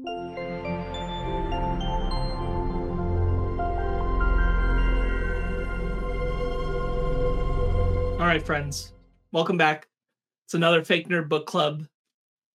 [0.00, 0.06] All
[8.20, 8.92] right, friends,
[9.30, 9.86] welcome back.
[10.46, 11.84] It's another Fake Nerd Book Club.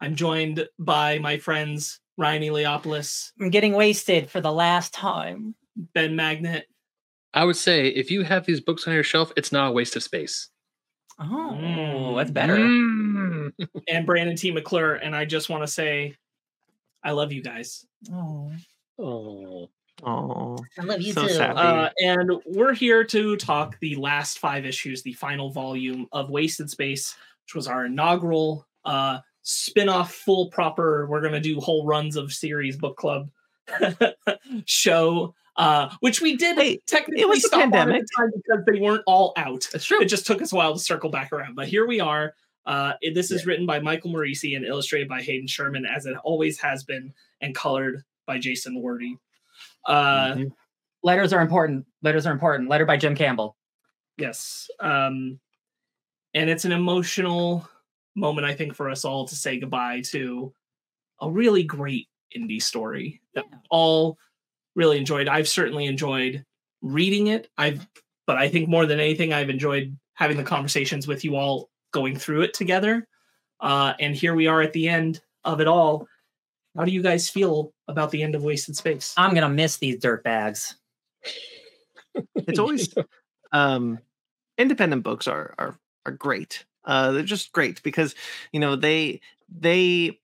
[0.02, 5.56] I'm joined by my friends Ryan Eliopoulos, I'm getting wasted for the last time.
[5.94, 6.66] Ben Magnet,
[7.34, 9.96] I would say if you have these books on your shelf, it's not a waste
[9.96, 10.50] of space.
[11.20, 12.18] Oh, Mm.
[12.18, 12.58] that's better.
[12.58, 13.54] Mm.
[13.88, 14.52] and Brandon T.
[14.52, 14.96] McClure.
[14.96, 16.16] And I just want to say,
[17.04, 17.86] I love you guys.
[18.12, 18.52] Oh,
[18.98, 19.70] Oh,
[20.02, 21.34] Oh, I love you So too.
[21.44, 26.70] Uh, and we're here to talk the last five issues, the final volume of Wasted
[26.70, 31.06] Space, which was our inaugural uh, spin-off full proper.
[31.08, 33.30] We're gonna do whole runs of series book club
[34.66, 38.04] show, uh, which we did Hey, technically was the stop on pandemic.
[38.04, 39.68] the time because they weren't all out.
[39.72, 40.02] that's true.
[40.02, 42.34] It just took us a while to circle back around, but here we are.
[42.70, 46.16] Uh, it- this is written by Michael Moreci and illustrated by Hayden Sherman, as it
[46.18, 49.18] always has been, and colored by Jason Wordie.
[49.86, 50.52] Uh, Mhm.
[51.02, 51.88] Letters are important.
[52.04, 52.70] Letters are important.
[52.70, 53.58] Letter by Jim Campbell.
[54.18, 54.70] Yes.
[54.80, 55.40] Um,
[56.36, 57.68] and it's an emotional
[58.16, 60.54] moment, I think, for us all to say goodbye to
[61.22, 63.58] a really great indie story that Yeah.
[63.72, 64.20] all
[64.76, 65.28] really enjoyed.
[65.28, 66.46] I've certainly enjoyed
[66.82, 67.50] reading it.
[67.58, 67.88] I've,
[68.28, 72.18] but I think more than anything, I've enjoyed having the conversations with you all going
[72.18, 73.08] through it together.
[73.60, 76.08] Uh, and here we are at the end of it all.
[76.78, 79.14] How do you guys feel about the end of Wasted Space?
[79.18, 80.76] I'm gonna miss these dirt bags.
[82.36, 82.94] it's always
[83.52, 84.00] um
[84.58, 88.16] independent books are are are great uh they're just great because
[88.52, 90.20] you know they they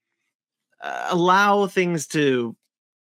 [0.82, 2.56] uh, allow things to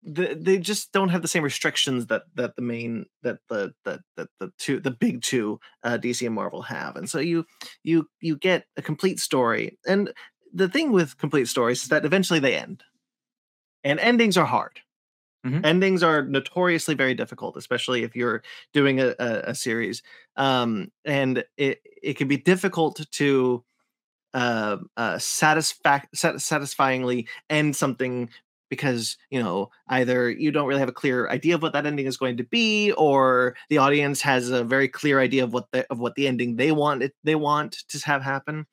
[0.05, 4.01] they, they just don't have the same restrictions that that the main that the that
[4.17, 6.95] that the two the big two uh dc and marvel have.
[6.95, 7.45] And so you
[7.83, 9.77] you you get a complete story.
[9.87, 10.11] And
[10.53, 12.83] the thing with complete stories is that eventually they end.
[13.83, 14.79] And endings are hard.
[15.45, 15.65] Mhm.
[15.65, 18.43] endings are notoriously very difficult especially if you're
[18.73, 20.03] doing a, a, a series.
[20.37, 23.63] Um and it it can be difficult to
[24.33, 26.07] uh, uh satisfac-
[26.41, 28.29] satisfyingly end something
[28.73, 32.05] because you know either you don't really have a clear idea of what that ending
[32.05, 35.85] is going to be or the audience has a very clear idea of what the
[35.91, 38.65] of what the ending they want it they want to have happen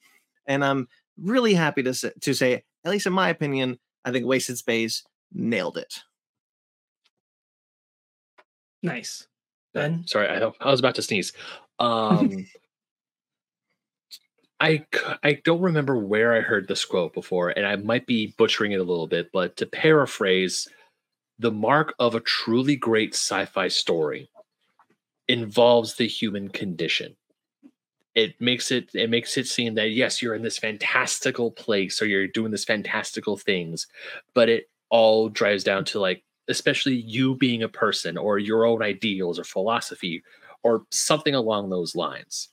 [0.46, 4.26] and i'm really happy to say, to say at least in my opinion i think
[4.26, 6.02] wasted space nailed it
[8.82, 9.26] Nice.
[9.74, 10.06] Ben?
[10.06, 11.32] Sorry, I, I was about to sneeze.
[11.78, 12.46] Um,
[14.60, 14.84] I
[15.22, 18.80] I don't remember where I heard this quote before, and I might be butchering it
[18.80, 20.68] a little bit, but to paraphrase,
[21.38, 24.30] the mark of a truly great sci-fi story
[25.28, 27.16] involves the human condition.
[28.14, 32.06] It makes it it makes it seem that yes, you're in this fantastical place or
[32.06, 33.86] you're doing this fantastical things,
[34.34, 38.82] but it all drives down to like especially you being a person or your own
[38.82, 40.22] ideals or philosophy
[40.64, 42.48] or something along those lines.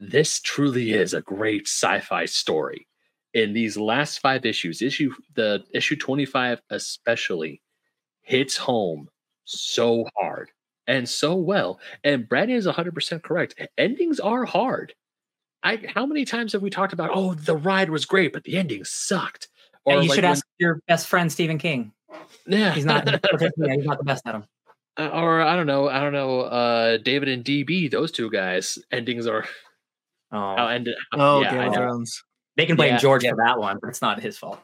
[0.00, 2.86] This truly is a great sci-fi story.
[3.34, 7.60] In these last 5 issues, issue the issue 25 especially
[8.22, 9.08] hits home
[9.44, 10.50] so hard
[10.86, 11.80] and so well.
[12.04, 13.60] And Brandon is 100% correct.
[13.76, 14.94] Endings are hard.
[15.62, 18.56] I how many times have we talked about oh the ride was great but the
[18.56, 19.48] ending sucked?
[19.86, 21.92] and you like should when- ask your best friend Stephen King.
[22.46, 22.72] yeah.
[22.72, 23.04] He's not.
[23.06, 23.18] yeah,
[23.74, 24.44] he's not the best at them.
[24.96, 26.40] Uh, or I don't know, I don't know.
[26.42, 29.44] Uh, David and DB, those two guys, endings are
[30.30, 30.94] Um, oh, how ended.
[31.12, 32.22] Uh, uh, oh yeah, game of thrones
[32.56, 33.30] they can blame yeah, George yeah.
[33.30, 34.58] for that one, but it's not his fault.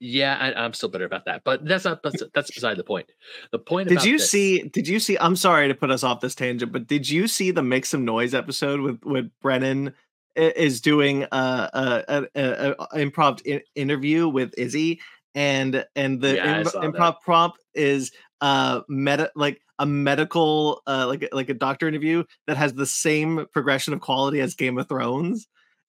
[0.00, 2.02] Yeah, I, I'm still bitter about that, but that's not.
[2.02, 3.10] That's, that's beside the point.
[3.52, 3.88] The point.
[3.88, 6.34] did about you this- see did you see i'm sorry to put us off this
[6.34, 9.94] tangent but did you see the make some noise episode with with brennan
[10.36, 13.40] is doing a, a, a, a, a improv
[13.76, 15.00] interview with izzy
[15.34, 16.90] and and the Yeah, im- saw that.
[16.92, 18.10] improv prompt is
[18.44, 23.46] uh meta like a medical uh like like a doctor interview that has the same
[23.52, 25.48] progression of quality as game of thrones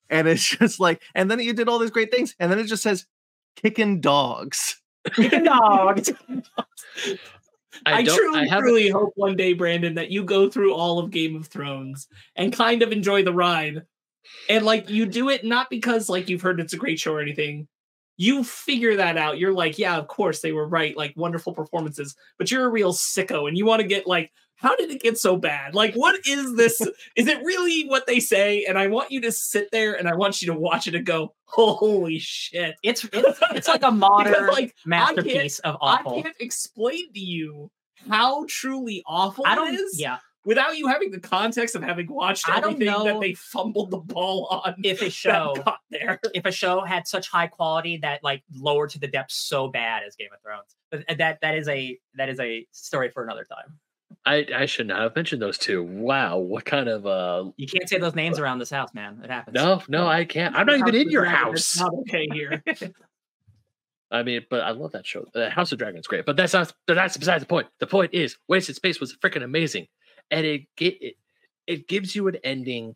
[0.10, 2.66] and it's just like and then you did all these great things and then it
[2.68, 3.06] just says
[3.58, 4.82] kicking dogs
[5.14, 6.12] Kicking Dogs.
[7.86, 11.12] I, don't- truly, I truly hope one day, Brandon, that you go through all of
[11.12, 13.84] Game of Thrones and kind of enjoy the ride.
[14.50, 17.22] And like you do it not because like you've heard it's a great show or
[17.22, 17.68] anything.
[18.18, 19.38] You figure that out.
[19.38, 22.94] You're like, yeah, of course they were right, like wonderful performances, but you're a real
[22.94, 25.76] sicko and you want to get like, how did it get so bad?
[25.76, 26.80] Like, what is this?
[27.16, 28.66] is it really what they say?
[28.66, 31.06] And I want you to sit there and I want you to watch it and
[31.06, 32.76] go, holy shit.
[32.84, 36.20] It's it's, it's like a modern like, masterpiece of awful.
[36.20, 37.70] I can't explain to you
[38.10, 39.74] how truly awful I don't.
[39.74, 40.00] is.
[40.00, 43.92] Yeah, without you having the context of having watched I don't everything that they fumbled
[43.92, 46.20] the ball on if a show got there.
[46.34, 50.04] if a show had such high quality that like lowered to the depths so bad
[50.06, 50.76] as Game of Thrones.
[50.92, 53.80] But uh, that that is a that is a story for another time.
[54.28, 55.84] I, I should not have mentioned those two.
[55.84, 59.22] Wow, what kind of uh You can't say those names around this house, man.
[59.24, 59.56] It happens.
[59.56, 60.56] no, no, I can't.
[60.56, 61.80] I'm not even in your It's house.
[61.80, 62.64] not okay here.
[64.12, 65.26] I mean, but I love that show.
[65.36, 67.68] Uh, House of Dragons, is great, but that's not that's besides the point.
[67.80, 69.88] The point is, Wasted Space was freaking amazing,
[70.32, 71.16] and it get it,
[71.68, 72.96] it gives you an ending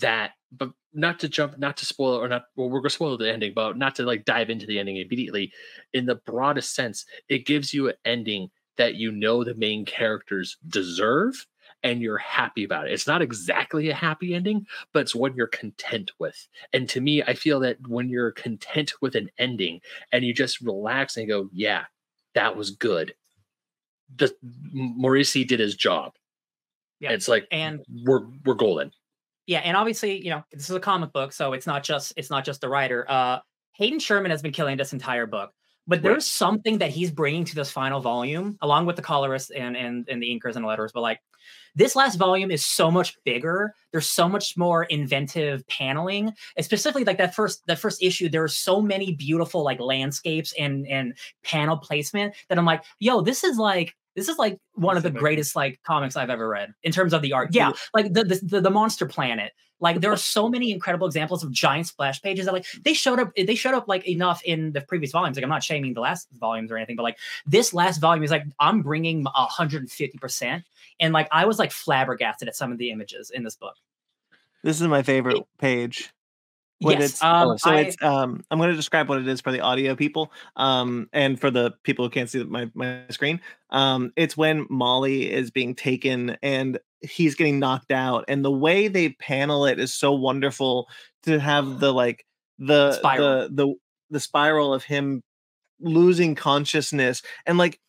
[0.00, 2.44] that, but not to jump, not to spoil or not.
[2.56, 5.52] Well, we're gonna spoil the ending, but not to like dive into the ending immediately.
[5.92, 10.56] In the broadest sense, it gives you an ending that you know the main characters
[10.68, 11.46] deserve.
[11.84, 12.92] And you're happy about it.
[12.92, 16.48] It's not exactly a happy ending, but it's one you're content with.
[16.72, 19.80] And to me, I feel that when you're content with an ending,
[20.10, 21.84] and you just relax and go, yeah,
[22.34, 23.14] that was good.
[24.16, 24.34] The
[24.74, 26.14] Moreci did his job.
[27.00, 27.10] Yeah.
[27.12, 28.90] It's like And we're we're golden.
[29.46, 32.30] yeah, and obviously, you know, this is a comic book, so it's not just it's
[32.30, 33.04] not just the writer.
[33.08, 33.40] Uh
[33.74, 35.52] Hayden Sherman has been killing this entire book.
[35.86, 36.22] But there's Right.
[36.22, 40.22] something that he's bringing to this final volume, along with the colorists and and and
[40.22, 40.90] the inkers and the letters.
[40.92, 41.20] But like
[41.74, 43.72] this last volume is so much bigger.
[43.92, 48.28] There's so much more inventive paneling, and specifically like that first that first issue.
[48.28, 53.22] There are so many beautiful like landscapes and and panel placement that I'm like, yo,
[53.22, 56.72] this is like this is like one of the greatest like comics I've ever read
[56.82, 57.50] in terms of the art.
[57.52, 59.52] Yeah, like the the, the, the Monster Planet.
[59.80, 63.20] Like there are so many incredible examples of giant splash pages that like they showed
[63.20, 65.36] up they showed up like enough in the previous volumes.
[65.36, 68.30] Like I'm not shaming the last volumes or anything, but like this last volume is
[68.30, 70.64] like I'm bringing 150 percent,
[70.98, 73.76] and like I was like flabbergasted at some of the images in this book.
[74.64, 76.10] This is my favorite page.
[76.80, 79.40] When yes, it's um, so I- it's um I'm going to describe what it is
[79.40, 83.40] for the audio people um and for the people who can't see my my screen.
[83.70, 88.88] Um it's when Molly is being taken and he's getting knocked out and the way
[88.88, 90.88] they panel it is so wonderful
[91.24, 92.24] to have the like
[92.58, 93.48] the Spiral.
[93.48, 93.74] the the
[94.10, 95.22] the spiral of him
[95.80, 97.80] losing consciousness and like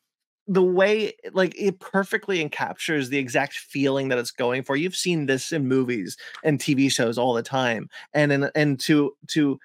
[0.51, 4.75] the way like it perfectly encaptures the exact feeling that it's going for.
[4.75, 9.13] You've seen this in movies and tv shows all the time and and, and to
[9.27, 9.59] to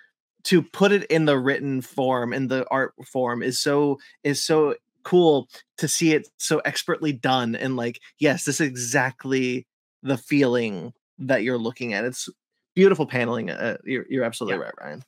[0.44, 4.75] to put it in the written form in the art form is so is so
[5.04, 5.48] cool
[5.78, 9.66] to see it so expertly done and like yes this is exactly
[10.02, 12.04] the feeling that you're looking at.
[12.04, 12.28] It's
[12.75, 14.64] beautiful paneling uh, you're, you're absolutely Yeah.
[14.64, 15.02] right ryan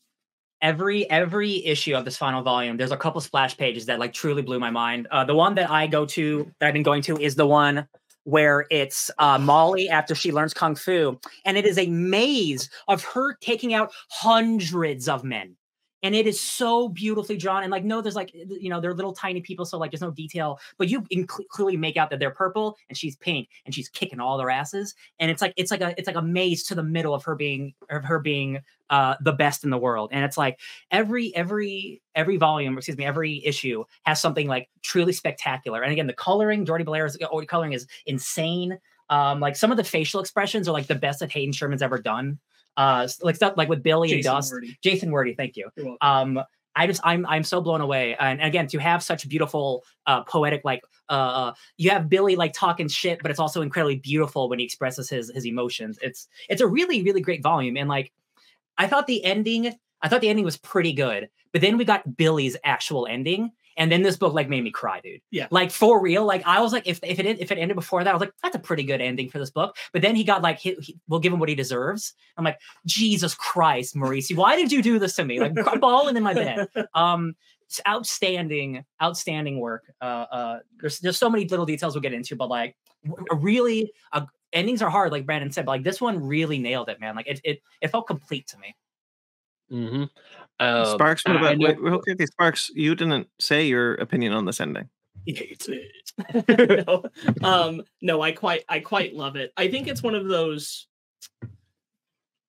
[0.63, 4.43] every every issue of this final volume there's a couple splash pages that like truly
[4.43, 5.07] blew my mind.
[5.11, 7.87] Uh, the one that i go to that i've been going to is the one
[8.25, 13.05] where it's uh, molly after she learns kung fu and it is a maze of
[13.05, 15.57] her taking out hundreds of men
[16.07, 17.65] and it is so beautifully drawn.
[17.65, 20.13] And like no there's like you know they're little tiny people so like there's no
[20.13, 23.89] detail but you can clearly make out that they're purple and she's pink and she's
[23.89, 24.95] kicking all their asses.
[25.19, 27.35] And it's like it's like a it's like a maze to the middle of her
[27.35, 30.11] being of her being uh the best in the world.
[30.13, 30.61] And it's like
[30.93, 35.83] every every every volume excuse me every issue has something like truly spectacular.
[35.83, 38.79] And again the coloring Jordie Bellaire's uh, coloring is insane.
[39.11, 41.99] Um like some of the facial expressions are like the best that hayden sherman's ever
[41.99, 42.39] done
[42.77, 44.77] uh like stuff like with billy and Jason dust Wordie.
[44.83, 45.71] jason Wordie thank you.
[46.01, 46.41] Um
[46.75, 48.15] i just i'm i'm so blown away.
[48.19, 52.89] And again to have such beautiful uh poetic like uh you have billy like talking
[52.89, 55.99] shit but it's also incredibly beautiful when he expresses his his emotions.
[56.03, 57.77] It's it's a really really great volume.
[57.77, 58.13] And like
[58.79, 62.17] i thought the ending i thought the ending was pretty good but then we got
[62.17, 65.21] billy's actual ending and then this book like made me cry dude.
[65.31, 65.49] Yeah.
[65.51, 68.11] like for real like i was like if if it if it ended before that
[68.11, 69.77] i was like that's a pretty good ending for this book.
[69.93, 72.15] But then he got like he, he- we'll give him what he deserves.
[72.37, 75.41] I'm like jesus christ Moreci why did you do this to me?
[75.41, 76.69] Like i'm balling in my bed.
[76.95, 77.35] Um
[77.67, 79.85] it's outstanding outstanding work.
[80.01, 82.77] Uh uh there's there's so many little details we'll get into but like
[83.41, 87.01] really uh, endings are hard like brandon said but like this one really nailed it
[87.01, 87.15] man.
[87.17, 88.75] Like it it, it felt complete to me
[89.71, 90.05] Mm-hmm.
[90.59, 93.95] Um, sparks what I- I about know- wait, real quickly sparks you didn't say your
[93.95, 94.89] opinion on this ending
[95.27, 96.87] he hates it.
[96.87, 97.05] no,
[97.43, 99.53] um, no, I quite, I quite love it.
[99.57, 100.87] I think it's one of those.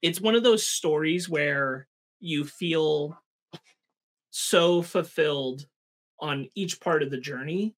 [0.04, 1.88] It's one of those stories where
[2.20, 3.20] you feel
[4.30, 5.66] so fulfilled
[6.20, 7.76] on each part of the journey.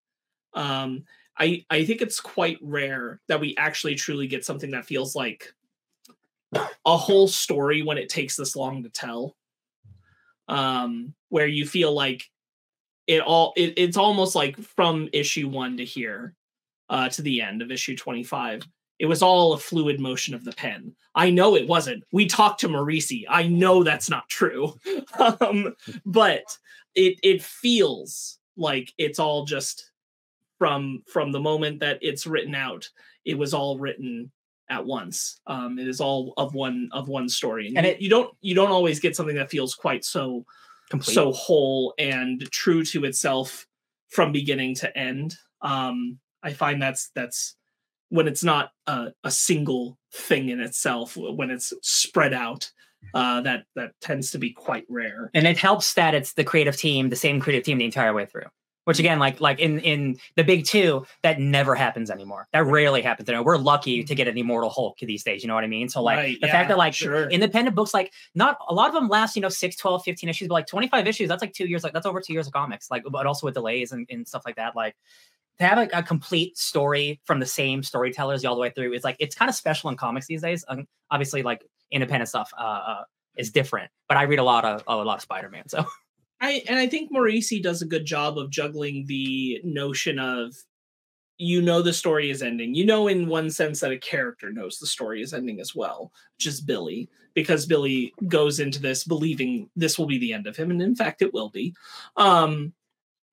[0.53, 1.05] Um,
[1.37, 5.53] I, I think it's quite rare that we actually truly get something that feels like
[6.53, 9.35] a whole story when it takes this long to tell.
[10.47, 12.23] Um, where you feel like
[13.05, 16.33] it all it, it's almost like from issue one to here
[16.89, 20.51] uh to the end of issue 25 it was all a fluid motion of the
[20.53, 24.73] pen i know it wasn't we talked to Moreci i know that's not true
[25.19, 26.43] um but
[26.95, 29.91] it it feels like it's all just
[30.57, 32.87] from from the moment that it's written out.
[33.25, 34.31] It was all written
[34.69, 35.39] at once.
[35.47, 38.33] Um, it is all of one of one story, and, And you- it- you don't
[38.41, 40.45] you don't always get something that feels quite so
[40.89, 41.13] Complete.
[41.13, 43.67] so whole and true to itself
[44.09, 45.35] from beginning to end.
[45.61, 47.55] Um, I find that's that's
[48.09, 52.71] when it's not a, a single thing in itself, when it's spread out,
[53.13, 55.29] uh, that that tends to be quite rare.
[55.35, 58.25] and it helps that it's the creative team, the same creative team the entire way
[58.25, 58.45] through.
[58.89, 62.47] Which again, like like in in the big two, that never happens anymore.
[62.53, 63.29] That rarely happens.
[63.29, 63.45] anymore.
[63.45, 65.43] We're lucky to get an immortal Hulk these days.
[65.43, 65.89] You know what I mean?
[65.89, 67.29] So like Right, the yeah, fact that like sure.
[67.29, 70.47] independent books, like not a lot of them last, you know, 6, 12, 15 issues,
[70.47, 72.89] but like 25 issues, that's like two years, like that's over two years of comics.
[72.89, 74.75] Like, but also with delays and, and stuff like that.
[74.75, 74.95] Like
[75.59, 79.03] to have like a complete story from the same storytellers all the way through, it's
[79.03, 80.65] like it's kind of special in comics these days.
[80.67, 83.03] Um, obviously, like independent stuff uh, uh
[83.37, 83.91] is different.
[84.07, 85.67] But I read a lot of a lot of Spider-Man.
[85.67, 85.85] So
[86.41, 90.55] I and I think Moreci does a good job of juggling the notion of
[91.37, 92.75] you know the story is ending.
[92.75, 96.11] You know in one sense that a character knows the story is ending as well,
[96.37, 100.55] which is Billy, because Billy goes into this believing this will be the end of
[100.55, 101.73] him, and in fact it will be.
[102.17, 102.73] Um,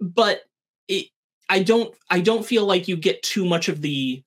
[0.01, 0.43] but
[0.89, 1.07] it
[1.49, 4.23] I don't I don't feel like you get too much of the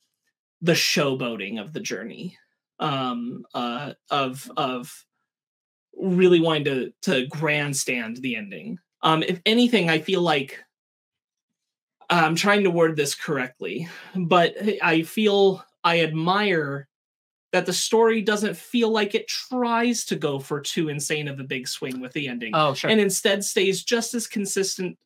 [0.62, 2.38] the showboating of the journey
[2.79, 5.05] um uh of of
[6.00, 8.79] really wanting to to grandstand the ending.
[9.01, 10.63] Um, if anything, I feel like
[12.10, 16.88] I'm trying to word this correctly, but I feel I admire
[17.51, 21.44] that the story doesn't feel like it tries to go for too insane of a
[21.44, 22.89] big swing with the ending, oh sure.
[22.89, 24.98] and instead stays just as consistent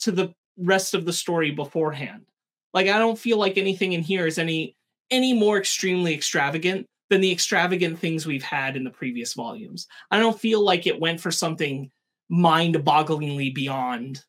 [0.00, 2.26] to the rest of the story beforehand.
[2.72, 4.76] Like I don't feel like anything in here is any
[5.10, 9.86] any more extremely extravagant than the extravagant things we've had in the previous volumes.
[10.10, 11.92] I don't feel like it went for something
[12.28, 14.24] mind-bogglingly beyond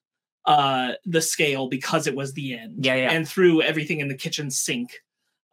[0.45, 3.11] uh the scale because it was the end Yeah, yeah.
[3.11, 4.91] and threw everything in the kitchen sink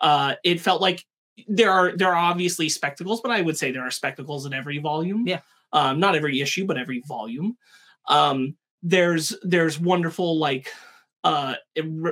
[0.01, 1.03] uh it felt like
[1.49, 4.79] there are there are obviously spectacles but i would say there are spectacles in every
[4.81, 5.41] volume Yeah.
[5.73, 7.57] um not every issue but every volume
[8.09, 10.69] um there's there's wonderful like
[11.25, 11.55] uh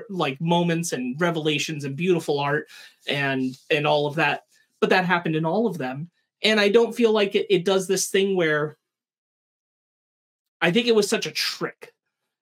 [0.09, 2.67] like moments and revelations and beautiful art
[3.09, 4.45] and and all of that
[4.81, 6.11] but that happened in all of them
[6.43, 8.77] and i don't feel like it, it does this thing where
[10.61, 11.93] i think it was such a trick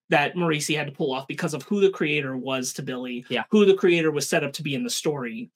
[0.09, 3.43] that Moreci had to pull off because of who the creator was to Billy, Yeah.
[3.51, 5.51] who the creator was set up to be in the story,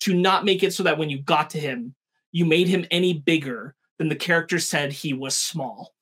[0.00, 1.94] to not make it so that when you got to him,
[2.32, 5.92] you made him any bigger than the character said he was small.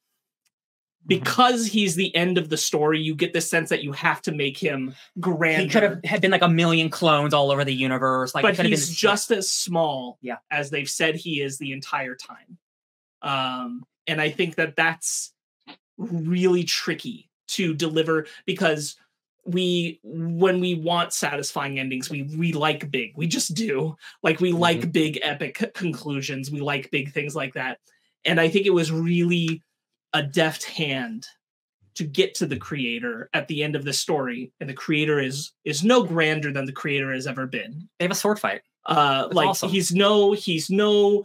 [1.06, 4.32] Because he's the end of the story, you get the sense that you have to
[4.32, 5.62] make him grand.
[5.62, 8.34] he could have had been like a million clones all over the universe.
[8.34, 10.36] Like, but could have been, just as small Yeah.
[10.50, 12.58] as they've said he is the entire time.
[13.22, 15.32] Um, and I think that that's
[15.96, 18.96] really tricky to deliver because
[19.44, 24.50] we when we want satisfying endings we we like big we just do like we
[24.50, 27.78] like big epic conclusions we like big things like that
[28.24, 29.62] and i think it was really
[30.12, 31.26] a deft hand
[31.96, 35.52] to get to the creator at the end of the story and the creator is
[35.64, 37.88] is no grander than the creator has ever been.
[37.98, 38.62] They have a sword fight.
[38.84, 39.70] uh That's like awesome.
[39.70, 41.24] he's no he's no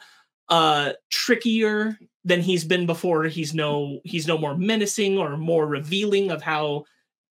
[0.50, 3.26] uh trickier than he's been before.
[3.26, 6.86] He's no he's no more menacing or more revealing of how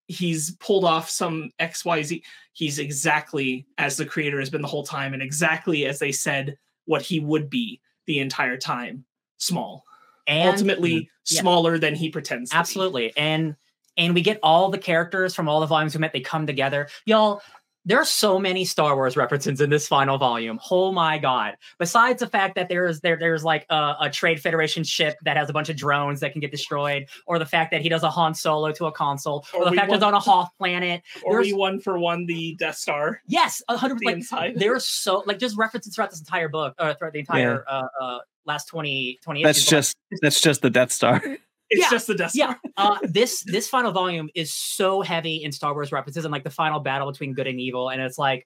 [0.07, 2.21] he's pulled off some xyz
[2.51, 6.57] he's exactly as the creator has been the whole time and exactly as they said
[6.85, 9.05] what he would be the entire time.
[9.37, 9.83] Small
[10.27, 11.41] And ultimately yeah.
[11.41, 12.59] smaller than he pretends to be.
[12.59, 13.13] absolutely.
[13.17, 13.55] And
[13.97, 16.87] and we get all the characters from all the volumes we met they come together.
[17.05, 17.41] Y'all
[17.85, 20.59] there are so many star wars references in this final volume.
[20.71, 21.55] Oh my god.
[21.79, 25.49] Besides the fact that there's there there's like a, a trade federation ship that has
[25.49, 28.09] a bunch of drones that can get destroyed or the fact that he does a
[28.09, 31.01] han solo to a console or, Or the fact that he's on a hoth planet.
[31.25, 33.21] Or there's- we one for one the death star.
[33.27, 36.93] Yes 100 the like inside there's so like just references throughout this entire book or
[36.93, 40.69] throughout the entire uh, uh last 20 20 That's issues, like, just that's just the
[40.69, 41.21] Death Star.
[41.69, 42.59] it's yeah, just the death star.
[42.61, 46.43] Yeah uh this this final volume is so heavy in star wars references and like
[46.43, 48.45] the final battle between good and evil and it's like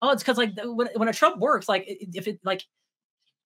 [0.00, 2.62] oh it's because like when, when a trope works like if it like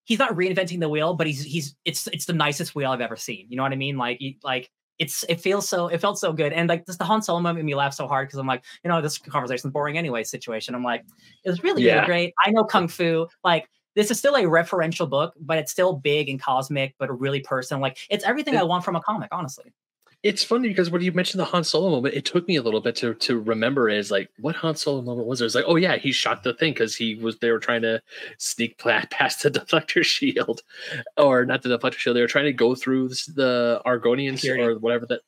[0.04, 3.16] he's not reinventing the wheel but he's he's it's it's the nicest wheel i've ever
[3.16, 3.96] seen you know what i mean?
[3.96, 7.04] Like he- like it's it feels so it felt so good and like just the
[7.04, 9.72] Han Solo moment made me laugh so hard because I'm like you know this conversation's
[9.72, 10.74] boring anyway situation.
[10.74, 11.04] I'm like
[11.44, 11.94] it was really Yeah.
[11.96, 12.34] really great.
[12.44, 16.28] I know kung fu like this is still a referential book but it's still big
[16.28, 19.72] and cosmic but really personal like it's everything It- I want from a comic honestly
[20.22, 22.80] It's funny because when you mentioned the Han Solo moment, it took me a little
[22.80, 25.40] bit to to remember is like what Han Solo moment was.
[25.40, 27.82] It was like, oh yeah, he shot the thing because he was they were trying
[27.82, 28.00] to
[28.38, 28.76] sneak
[29.18, 30.62] past the deflector shield,
[31.16, 32.16] or not the deflector shield.
[32.16, 33.08] They were trying to go through
[33.40, 34.64] the Argonian Security.
[34.64, 35.20] or whatever that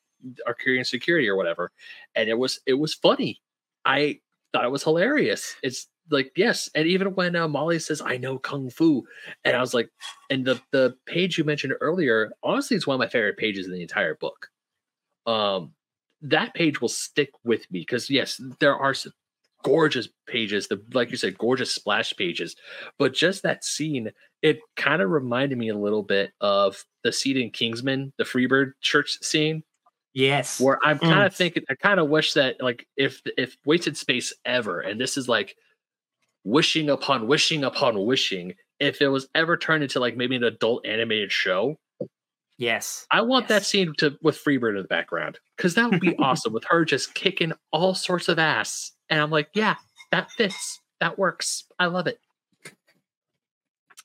[0.47, 1.71] Arcurian security or whatever,
[2.15, 3.39] and it was it was funny.
[3.85, 4.19] I
[4.51, 5.55] thought it was hilarious.
[5.63, 9.03] It's like yes, and even when uh, Molly says I know kung fu,
[9.43, 9.89] and I was like,
[10.29, 13.71] and the the page you mentioned earlier, honestly, it's one of my favorite pages in
[13.73, 14.49] the entire book.
[15.25, 15.73] Um,
[16.21, 19.13] that page will stick with me because yes, there are some
[19.63, 22.55] gorgeous pages, the like you said, gorgeous splash pages,
[22.97, 24.11] but just that scene,
[24.41, 28.73] it kind of reminded me a little bit of the scene in Kingsman, the Freebird
[28.81, 29.63] church scene
[30.13, 30.57] Yes.
[30.57, 31.27] where I'm kind Mm.
[31.27, 35.17] of thinking, I kind of wish that like if if wasted space ever, and this
[35.17, 35.55] is like
[36.43, 40.85] wishing upon wishing upon wishing, if it was ever turned into like maybe an adult
[40.85, 41.77] animated show,
[42.59, 43.07] Yes.
[43.09, 46.51] I want that scene to with Freebird in the background because that would be awesome
[46.51, 49.75] with her just kicking all sorts of ass, and I'm like, yeah,
[50.11, 52.19] that fits, that works, I love it.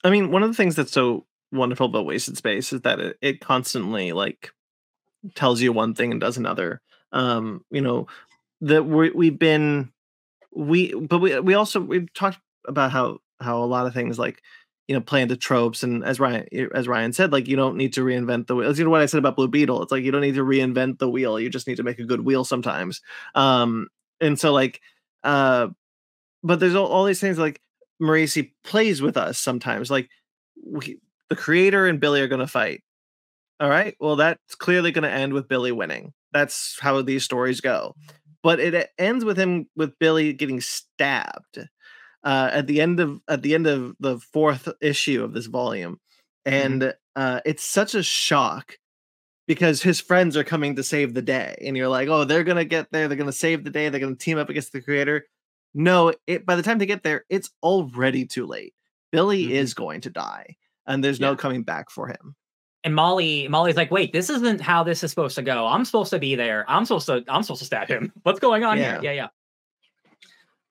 [0.05, 3.17] I mean, one of the things that's so wonderful about Wasted Space is that it,
[3.21, 4.51] it constantly like
[5.35, 6.81] tells you one thing and does another.
[7.11, 8.07] Um, you know,
[8.61, 9.91] that we we've been
[10.55, 14.41] we but we we also we've talked about how how a lot of things like
[14.87, 17.93] you know play into tropes and as Ryan as Ryan said, like you don't need
[17.93, 18.75] to reinvent the wheel.
[18.75, 19.81] You know what I said about Blue Beetle?
[19.83, 21.39] It's like you don't need to reinvent the wheel.
[21.39, 23.01] You just need to make a good wheel sometimes.
[23.33, 23.87] Um,
[24.21, 24.81] and so like
[25.23, 25.67] uh
[26.43, 27.59] but there's all, all these things like
[28.01, 29.89] Moreci plays with us sometimes.
[29.89, 30.09] Like
[30.63, 32.83] we, the creator and Billy are going to fight.
[33.59, 33.95] All right.
[33.99, 36.13] Well, that's clearly going to end with Billy winning.
[36.33, 37.95] That's how these stories go.
[38.45, 41.57] But it ends with him with Billy getting stabbed
[42.23, 45.99] uh, at the end of at the end of the fourth issue of this volume,
[46.45, 48.77] and uh, it's such a shock
[49.47, 52.65] because his friends are coming to save the day, and you're like, oh, they're gonna
[52.65, 53.07] get there.
[53.07, 53.89] They're gonna save the day.
[53.89, 55.25] They're gonna team up against the creator.
[55.73, 58.75] No, it by the time they get there, it's already too late.
[59.11, 59.51] Billy Mhm.
[59.53, 62.35] is going to die, and there's no coming back for him.
[62.85, 65.65] And Molly, Molly's like, wait, this isn't how this is supposed to go.
[65.65, 66.63] I'm supposed to be there.
[66.69, 68.13] I'm supposed to, I'm supposed to stab him.
[68.23, 69.01] What's going on Yeah.
[69.01, 69.11] here?
[69.11, 69.27] Yeah, yeah.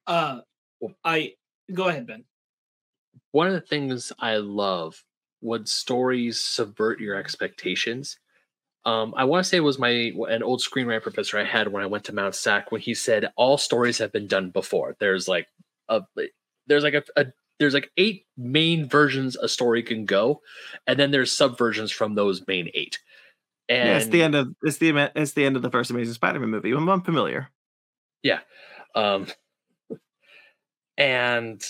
[0.06, 0.40] Uh,
[1.04, 1.34] I
[1.72, 2.24] go ahead, Ben.
[3.32, 5.02] one of the things I love
[5.40, 8.18] when stories subvert your expectations.
[8.84, 11.82] Um, I want to say it was my an old screenwriting professor I had when
[11.82, 14.94] I went to Mount Sac when he said all stories have been done before.
[15.00, 15.48] There's like
[15.88, 16.02] a
[16.66, 17.26] there's like a, a
[17.58, 20.40] there's like eight main versions a story can go,
[20.86, 22.98] and then there's subversions from those main eight.
[23.68, 26.14] And yeah, it's the end of it's the it's the end of the first Amazing
[26.14, 26.72] Spider-Man movie.
[26.72, 27.50] I'm, I'm familiar.
[28.22, 28.40] Yeah,
[28.94, 29.26] um,
[30.96, 31.62] and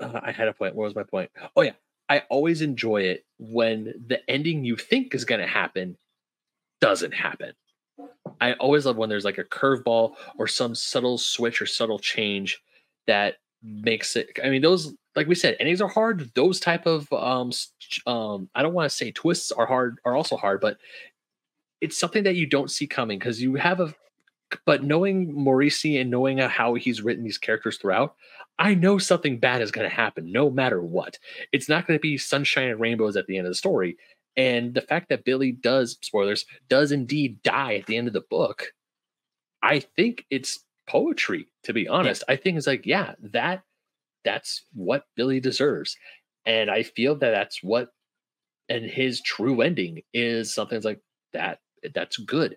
[0.00, 0.74] uh, I had a point.
[0.74, 1.30] What was my point?
[1.56, 1.72] Oh yeah,
[2.08, 5.96] I always enjoy it when the ending you think is going to happen
[6.80, 7.52] doesn't happen.
[8.40, 12.62] I always love when there's like a curveball or some subtle switch or subtle change
[13.06, 14.38] that makes it.
[14.42, 16.30] I mean, those like we said, endings are hard.
[16.36, 17.50] Those type of um,
[18.06, 20.78] um, I don't want to say twists are hard are also hard, but
[21.80, 23.92] it's something that you don't see coming because you have a
[24.64, 28.14] but knowing Moreci and knowing how he's written these characters throughout,
[28.60, 31.18] I know something bad is going to happen no matter what.
[31.52, 33.96] It's not going to be sunshine and rainbows at the end of the story.
[34.36, 38.24] And the fact that Billy does, spoilers, does indeed die at the end of the
[38.30, 38.68] book,
[39.64, 42.22] I think it's poetry, to be honest.
[42.28, 43.64] I think it's like, yeah, that
[44.28, 45.96] that's what Billy deserves.
[46.44, 47.88] And I feel that that's what
[48.68, 51.00] and his true ending is something like
[51.32, 51.60] that
[51.94, 52.56] that's good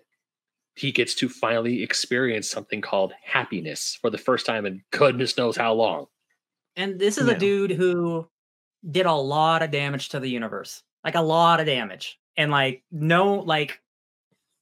[0.74, 5.56] he gets to finally experience something called happiness for the first time in goodness knows
[5.56, 6.06] how long.
[6.76, 7.34] And this is Yeah.
[7.34, 8.26] a dude who
[8.90, 12.18] did a lot of damage to the universe, like a lot of damage.
[12.36, 13.82] And like, no, like,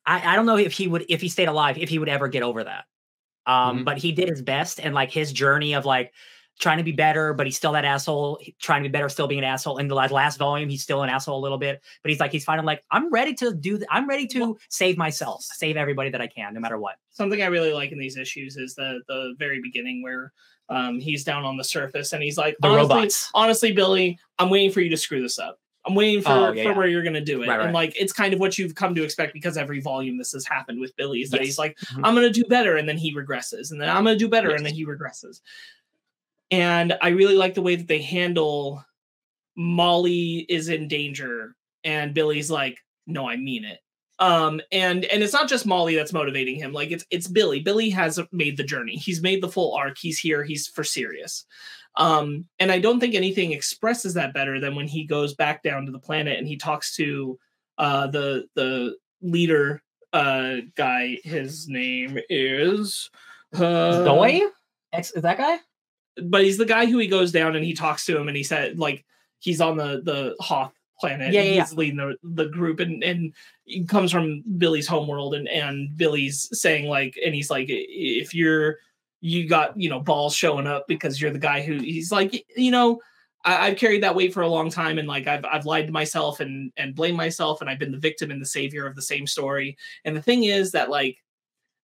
[0.04, 2.26] I, I don't know if he would, if he stayed alive, if he would ever
[2.26, 2.86] get over that.
[3.46, 3.84] Um, Mhm.
[3.84, 4.80] but he did his best.
[4.80, 6.12] And like his journey of like
[6.60, 9.26] trying to be better, but he's still that asshole, he- trying to be better, still
[9.26, 9.78] being an asshole.
[9.78, 12.44] In the last, volume, he's still an asshole a little bit, but he's like, he's
[12.44, 16.20] finally like, I'm ready to do, th- I'm ready to save myself, save everybody that
[16.20, 16.96] I can, no matter what.
[17.10, 20.32] Something I really like in these issues is the the very beginning where
[20.68, 23.30] um he's down on the surface and he's like, The honestly, robots.
[23.34, 25.58] honestly, Billy, I'm waiting for you to screw this up.
[25.86, 26.76] I'm waiting for, Oh, yeah, for yeah.
[26.76, 27.48] where you're gonna do it.
[27.48, 30.32] Right, And like it's kind of what you've come to expect because every volume this
[30.32, 31.46] has happened with Billy is that Yes.
[31.46, 32.02] he's like, Mhm.
[32.04, 34.64] I'm gonna do better, and then he regresses, and then I'm gonna do better, and
[34.64, 35.40] then he regresses.
[36.50, 38.84] And I really like the way that they handle
[39.56, 43.78] Molly is in danger, and Billy's like, No, I mean it.
[44.20, 47.60] Um, and and it's not just Molly that's motivating him, like it's it's Billy.
[47.60, 51.46] Billy has made the journey, he's made the full arc, he's here, he's for serious.
[51.96, 55.86] Um, and I don't think anything expresses that better than when he goes back down
[55.86, 57.38] to the planet and he talks to
[57.78, 59.82] uh the the leader
[60.12, 61.18] uh guy.
[61.24, 63.10] His name is
[63.54, 64.42] uh, Doy?
[64.92, 65.58] Ex- is that guy?
[66.22, 68.42] But he's the guy who he goes down and he talks to him and he
[68.42, 69.04] said like
[69.38, 71.32] he's on the the Hoth planet.
[71.32, 73.32] Yeah, and yeah, he's leading the, the group and and
[73.64, 78.78] he comes from Billy's homeworld and and Billy's saying like and he's like if you're
[79.20, 82.70] you got you know balls showing up because you're the guy who he's like you
[82.70, 83.00] know
[83.44, 85.92] I, have carried that weight for a long time and like I've I've lied to
[85.92, 89.02] myself and and blamed myself and I've been the victim and the savior of the
[89.02, 89.78] same story.
[90.04, 91.18] And the thing is that like,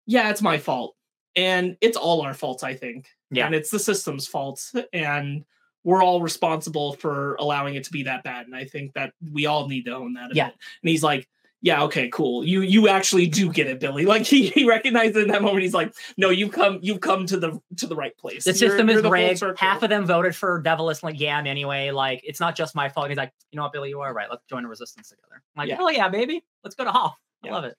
[0.07, 0.95] yeah, it's my fault.
[1.35, 3.09] And it's all our faults, I think.
[3.31, 3.47] Yeah.
[3.47, 4.73] And it's the system's fault.
[4.93, 5.45] And
[5.85, 8.47] we're all responsible for allowing it to be that bad.
[8.47, 10.35] And I think that we all need to own that.
[10.35, 10.47] Yeah.
[10.49, 10.57] Bit.
[10.83, 11.29] And he's like,
[11.63, 12.45] yeah, okay, cool.
[12.45, 14.05] You you actually do get it, Billy.
[14.07, 17.37] Like he, he recognized in that moment, he's like, no, you've come you've come to
[17.39, 18.45] the to the right place.
[18.45, 19.09] The system You're- is you're the
[19.39, 19.59] full rigged.
[19.61, 21.91] Half of them voted for Devilis like Yam anyway.
[21.91, 23.09] Like it's not just my fault.
[23.09, 24.29] He's like, you know what, Billy, you are right.
[24.31, 25.43] Let's join the resistance together.
[25.57, 25.77] I'm like, Yeah.
[25.77, 26.45] hell yeah, baby.
[26.63, 27.17] Let's go to Hoth.
[27.43, 27.55] I Yeah.
[27.55, 27.77] love it.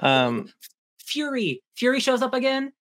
[0.00, 0.48] Um,
[0.98, 1.62] Fury.
[1.74, 2.72] Fury shows up again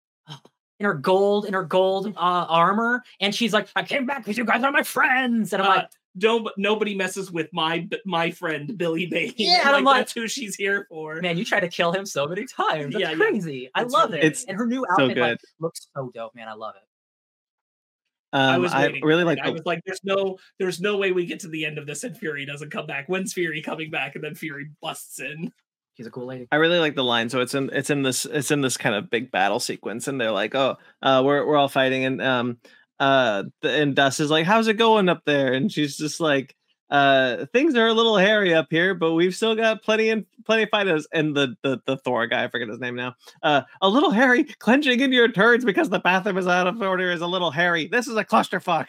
[0.80, 4.38] in her gold, in her gold uh, armor, and she's like, "I came back because
[4.38, 8.32] you guys are my friends." And I'm Uh, like, no, nobody messes with my my
[8.32, 9.34] friend Billy Bane.
[9.38, 11.22] Yeah, like, I'm like- that's who she's here for.
[11.22, 12.94] "Man, you tried to kill him so many times.
[12.94, 13.16] That's Yeah, yeah.
[13.18, 13.70] crazy.
[13.76, 16.36] I It's love really- it." It's and her new so outfit like, looks so dope,
[16.36, 16.48] man.
[16.48, 16.84] I love it.
[18.36, 21.26] I Um, was I really like I was like, "There's no, there's no way we
[21.28, 23.08] get to the end of this and Fury doesn't come back.
[23.08, 25.52] When's Fury coming back?" And then Fury busts in.
[25.96, 26.48] She's a cool lady.
[26.52, 27.30] I really like the line.
[27.30, 30.20] So it's in it's in this it's in this kind of big battle sequence, and
[30.20, 32.58] they're like, "Oh, uh, we're we're all fighting," and um,
[33.00, 36.56] uh, and Dust is like, "How's it going up there?" And she's just like,
[36.90, 40.64] "Uh, things are a little hairy up here, but we've still got plenty and plenty
[40.64, 43.88] of fighters." And the the the Thor guy, I forget his name now, uh, a
[43.88, 47.28] little hairy, clenching into your turds because the bathroom is out of order is a
[47.28, 47.88] little hairy.
[47.88, 48.88] This is a clusterfuck.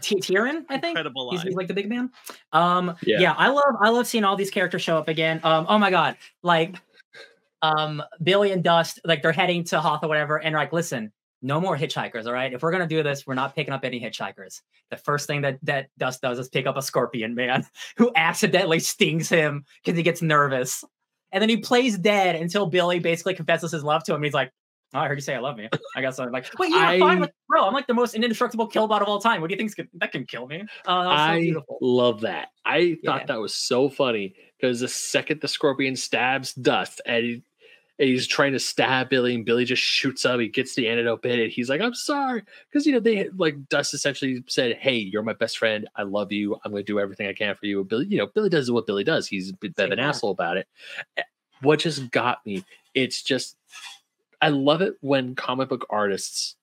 [0.00, 0.92] T- Tyrion, I think.
[0.92, 2.10] Incredible He's, he's like the big man.
[2.52, 3.20] Um, Yeah.
[3.20, 3.32] yeah.
[3.36, 5.40] I love I love seeing all these characters show up again.
[5.44, 6.76] Um, oh my god, like,
[7.62, 11.60] um, Billy and Dust, like they're heading to Hoth or whatever, and like, listen, no
[11.60, 12.26] more hitchhikers.
[12.26, 14.62] All right, if we're gonna do this, we're not picking up any hitchhikers.
[14.90, 17.64] The first thing that that Dust does is pick up a scorpion man
[17.96, 20.84] who accidentally stings him because he gets nervous,
[21.32, 24.22] and then he plays dead until Billy basically confesses his love to him.
[24.22, 24.52] He's like.
[24.94, 25.68] Oh, I heard you say I love me.
[25.96, 27.66] I got I'm like, wait, you're fine with bro.
[27.66, 29.40] I'm like the most indestructible killbot of all time.
[29.40, 30.64] What do you think that can kill me?
[30.86, 31.78] Oh, that so I beautiful.
[31.80, 32.48] love that.
[32.64, 37.42] I thought that was so funny because the second the scorpion stabs Dust and, he,
[37.98, 40.38] and he's trying to stab Billy, and Billy just shoots up.
[40.38, 43.68] He gets the antidote bit, and he's like, "I'm sorry," because you know they like
[43.68, 45.88] Dust essentially said, "Hey, you're my best friend.
[45.96, 46.56] I love you.
[46.64, 48.86] I'm going to do everything I can for you." Billy, you know, Billy does what
[48.86, 49.26] Billy does.
[49.26, 50.68] He's a bit of an asshole about it.
[51.16, 51.22] Eh,
[51.62, 52.64] What just got me?
[52.94, 53.56] It's just
[54.44, 56.54] I love it when comic book artists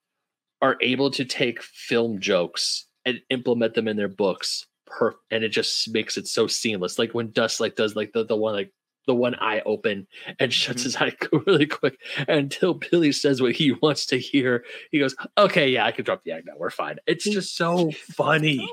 [0.62, 5.50] are able to take film jokes and implement them in their books per and it
[5.50, 7.00] just makes it so seamless.
[7.00, 8.72] Like when dust like does like the, the one like
[9.08, 10.50] the one eye open and mm-hmm.
[10.52, 11.12] shuts his eye
[11.48, 14.64] really quick until billy says what he wants to hear.
[14.92, 16.54] He goes okay yeah i can drop the egg now.
[16.60, 16.98] We're fine.
[17.08, 18.70] It's just so funny.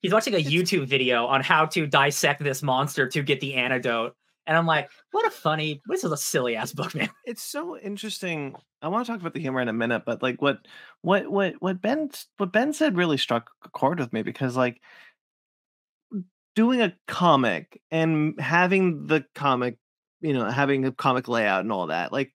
[0.00, 4.16] He's watching a YouTube video on how to dissect this monster to get the antidote.
[4.48, 7.10] And I'm like, what a funny, this is a silly ass book, man.
[7.26, 8.56] it's so interesting.
[8.80, 10.66] I want to talk about the humor in a minute, but like what
[11.02, 14.80] what what what Ben what Ben said really struck a chord with me because like
[16.56, 19.76] doing a comic and having the comic,
[20.22, 22.32] you know, having a comic layout and all that, like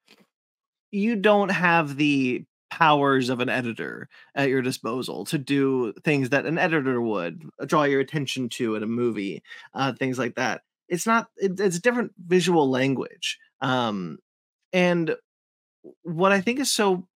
[0.91, 6.45] you don't have the powers of an editor at your disposal to do things that
[6.45, 9.41] an editor would uh, draw your attention to in a movie,
[9.73, 10.61] uh, things like that.
[10.89, 11.27] It's not.
[11.37, 13.39] It, it's a different visual language.
[13.61, 14.19] Um,
[14.71, 15.15] and
[16.03, 17.07] what I think is so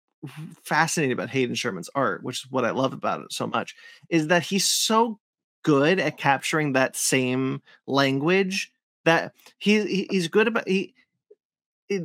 [0.63, 3.75] fascinating about Hayden Sherman's art, which is what I love about it so much,
[4.09, 5.19] is that he's so
[5.63, 8.73] good at capturing that same language
[9.05, 10.95] that he, he- he's good about he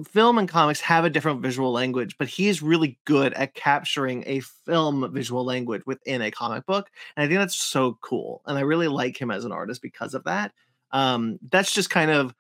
[0.06, 4.40] film and comics have a different visual language, but he's really good at capturing a
[4.40, 6.90] film visual language within a comic book.
[7.16, 8.42] And I think that's so cool.
[8.46, 10.52] And I really like him as an artist because of that.
[10.94, 12.34] Um, that's just kind of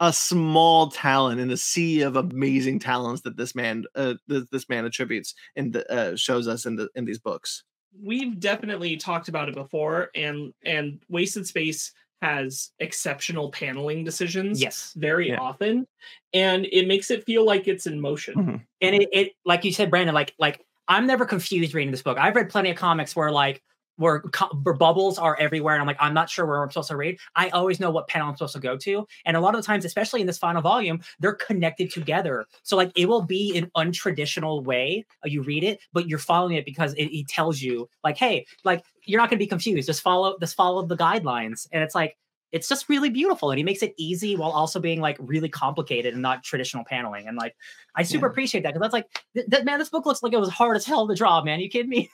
[0.00, 4.68] a small talent in a sea of amazing talents that this man uh, th- this
[4.68, 7.62] man attributes and uh, shows us in the in these books.
[8.02, 14.92] we've definitely talked about it before and and wasted space has exceptional paneling decisions Yes.
[14.96, 15.38] very Yeah.
[15.38, 15.86] often
[16.32, 18.66] and it makes it feel like it's in motion Mhm.
[18.80, 22.18] And it, it, like you said, Brandon, like, like I'm never confused reading this book.
[22.18, 23.62] I've read plenty of comics where like,
[23.96, 24.22] where,
[24.62, 27.18] where bubbles are everywhere, and I'm like, I'm not sure where I'm supposed to read.
[27.36, 29.66] I always know what panel I'm supposed to go to, and a lot of the
[29.66, 32.46] times, especially in this final volume, they're connected together.
[32.62, 36.56] So like, it will be an untraditional way uh, you read it, but you're following
[36.56, 39.86] it because it, it tells you, like, hey, like you're not going to be confused.
[39.86, 42.16] Just follow, just follow the guidelines, and it's like.
[42.52, 46.12] It's just really beautiful, and he makes it easy while also being like really complicated
[46.12, 47.26] and not traditional paneling.
[47.26, 47.56] And like,
[47.96, 48.30] I super Yeah.
[48.30, 50.76] appreciate that because that's like, th- that man, this book looks like it was hard
[50.76, 51.42] as hell to draw.
[51.42, 52.10] Man, you kidding me?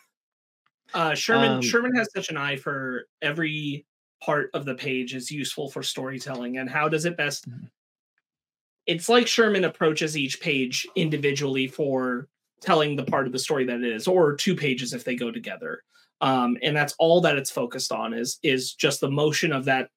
[0.95, 3.87] Uh sherman Um, sherman has such an eye for every
[4.23, 7.71] part of the page is useful for storytelling and how does it best Mhm.
[8.87, 12.29] it's like sherman approaches each page individually for
[12.61, 15.31] telling the part of the story that it is, or two pages if they go
[15.31, 15.83] together.
[16.21, 19.91] Um, and that's all that it's focused on is is just the motion of that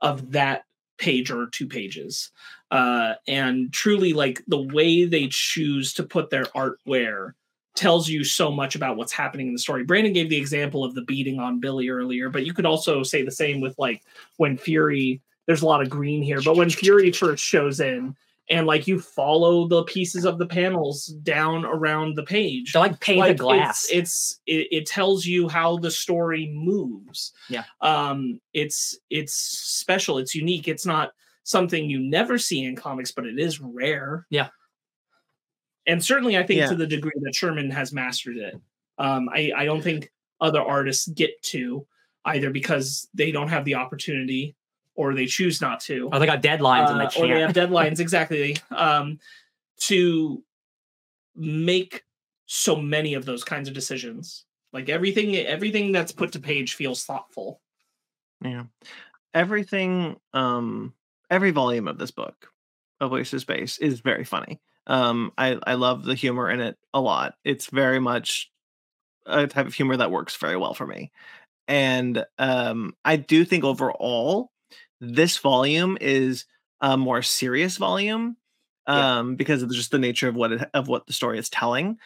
[0.00, 0.64] of that
[0.98, 2.30] page or two pages.
[2.70, 7.34] Uh, and truly, like the way they choose to put their art where
[7.76, 9.84] tells you so much about what's happening in the story.
[9.84, 13.22] Brandon gave the example of the beating on Billy earlier, but you could also say
[13.22, 14.02] the same with like
[14.36, 15.20] when Fury.
[15.46, 18.16] There's a lot of green here, but when Fury first shows in,
[18.48, 22.72] and like you follow the pieces of the panels down around the page.
[22.72, 23.86] They're like painted Like, glass.
[23.90, 27.32] It's, it's it, it tells you how the story moves.
[27.48, 27.64] Yeah.
[27.80, 30.68] Um it's it's special, it's unique.
[30.68, 31.10] It's not
[31.42, 34.26] something you never see in comics, but it is rare.
[34.30, 34.48] Yeah.
[35.86, 36.68] And certainly I think Yeah.
[36.68, 38.60] to the degree that Sherman has mastered it.
[38.98, 41.86] Um I, I don't think other artists get to
[42.24, 44.54] either because they don't have the opportunity
[44.94, 47.52] or they choose not to oh, they got deadlines and they uh, or they have
[47.52, 49.18] deadlines exactly um,
[49.78, 50.42] to
[51.36, 52.02] make
[52.46, 54.44] so many of those kinds of decisions.
[54.72, 57.60] Like everything, everything that's put to page feels thoughtful.
[58.42, 58.64] Yeah.
[59.34, 60.94] Everything um
[61.30, 62.50] every volume of this book
[63.00, 64.60] of Waste of Space is very funny.
[64.86, 67.34] Um I I love the humor in it a lot.
[67.44, 68.50] It's very much
[69.26, 71.12] a type of humor that works very well for me.
[71.68, 74.52] And um I do think overall
[75.00, 76.46] this volume is
[76.80, 78.36] a more serious volume
[78.88, 79.18] Yeah.
[79.18, 81.98] um because of just the nature of what it, of what the story is telling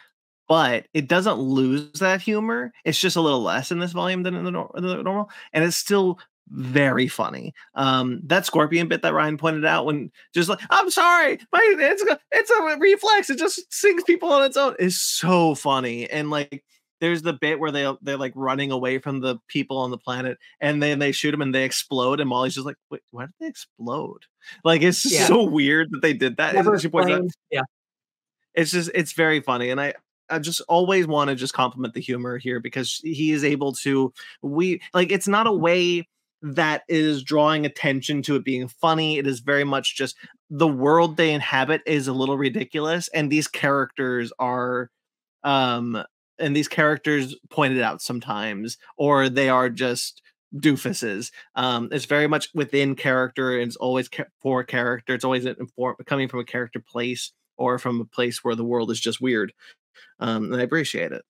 [0.47, 2.73] but it doesn't lose that humor.
[2.83, 5.63] It's just a little less in this volume than in the, nor- the normal, and
[5.63, 6.19] it's still
[6.51, 7.53] very funny.
[7.75, 12.03] Um, that scorpion bit that Ryan pointed out when just like I'm sorry, my it's
[12.03, 13.29] a, it's a reflex.
[13.29, 14.75] It just sings people on its own.
[14.79, 16.63] is so funny, and like
[16.99, 20.37] there's the bit where they they're like running away from the people on the planet,
[20.59, 23.33] and then they shoot them and they explode, and Molly's just like, wait, why did
[23.39, 24.23] they explode?
[24.63, 25.25] Like it's just Yeah.
[25.27, 26.53] so weird that they did that.
[26.53, 27.61] Never she points out- yeah.
[28.53, 29.93] it's just it's very funny and i
[30.29, 34.11] i just always want to just compliment the humor here because he is able to
[34.41, 36.07] we like it's not a way
[36.41, 40.15] that is drawing attention to it being funny it is very much just
[40.49, 44.89] the world they inhabit is a little ridiculous and these characters are
[45.43, 46.03] um
[46.39, 50.21] and these characters pointed out sometimes or they are just
[50.55, 54.09] doofuses um it's very much within character and it's always
[54.41, 55.47] for character it's always
[56.05, 59.53] coming from a character place or from a place where the world is just weird.
[60.19, 61.23] Um, and I appreciate it.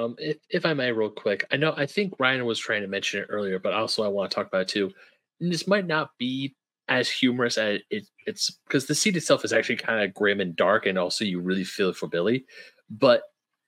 [0.00, 2.88] Um, if, if I may, real quick, I know I think Ryan was trying to
[2.88, 4.92] mention it earlier, but also I want to talk about it too.
[5.40, 6.56] And this might not be
[6.88, 10.56] as humorous as it, it's because the scene itself is actually kind of grim and
[10.56, 12.46] dark, and also you really feel it for Billy.
[12.88, 13.22] But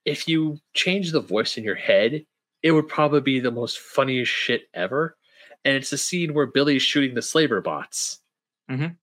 [0.05, 2.25] if you change the voice in your head,
[2.63, 5.17] it would probably be the most funniest shit ever.
[5.65, 8.21] And it's a scene where Billy's shooting the slaver bots.
[8.69, 8.97] Mhm.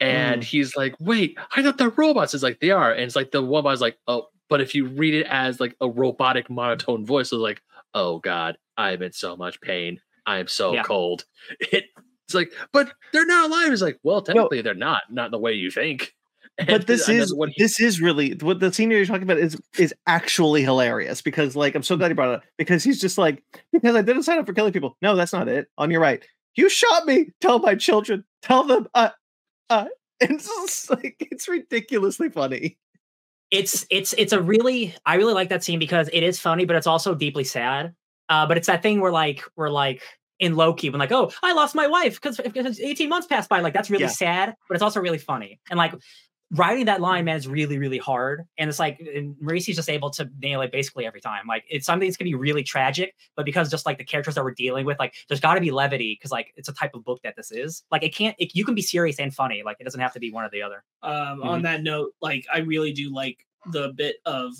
[0.00, 0.44] And Mm.
[0.44, 2.34] he's like, wait, I thought they're robots.
[2.34, 2.92] It's like they are.
[2.92, 5.74] And it's like the one was like, oh, but if you read it as like
[5.80, 7.62] a robotic monotone voice, it's like,
[7.94, 10.00] oh God, I'm in so much pain.
[10.26, 10.82] I'm so Yeah.
[10.82, 11.24] cold.
[11.72, 11.84] It,
[12.26, 13.72] it's like, but they're not alive.
[13.72, 16.14] It's like, well, technically they're not, not the way you think.
[16.66, 19.94] But this is he- this is really what the senior you're talking about is is
[20.08, 23.44] actually hilarious because like I'm so glad you brought it up because he's just like
[23.72, 24.96] because I didn't sign up for killing people.
[25.00, 25.68] No, that's not it.
[25.78, 26.20] On your right,
[26.56, 27.28] you shot me.
[27.40, 28.24] Tell my children.
[28.42, 28.88] Tell them.
[28.94, 29.10] Uh,
[29.70, 29.86] uh.
[30.20, 32.76] It's just like it's ridiculously funny.
[33.50, 36.76] It's it's it's a really I really like that scene because it is funny, but
[36.76, 37.94] it's also deeply sad.
[38.28, 40.02] Uh, but it's that thing where like we're like
[40.38, 43.60] in Loki when like, oh, I lost my wife because 18 months passed by.
[43.60, 44.10] Like that's really Yeah.
[44.10, 45.60] sad, but it's also really funny.
[45.70, 45.94] And like
[46.50, 48.44] writing that line, man, is really, really hard.
[48.56, 51.46] And it's like and Moreci's just able to nail it basically every time.
[51.46, 54.44] Like it's something that's gonna be really tragic, but because just like the characters that
[54.44, 57.20] we're dealing with, like there's gotta be levity because like it's a type of book
[57.22, 57.82] that this is.
[57.90, 59.62] Like it can't it, you can be serious and funny.
[59.64, 60.84] Like it doesn't have to be one or the other.
[61.02, 64.54] Um, On that note, like I really do like the bit of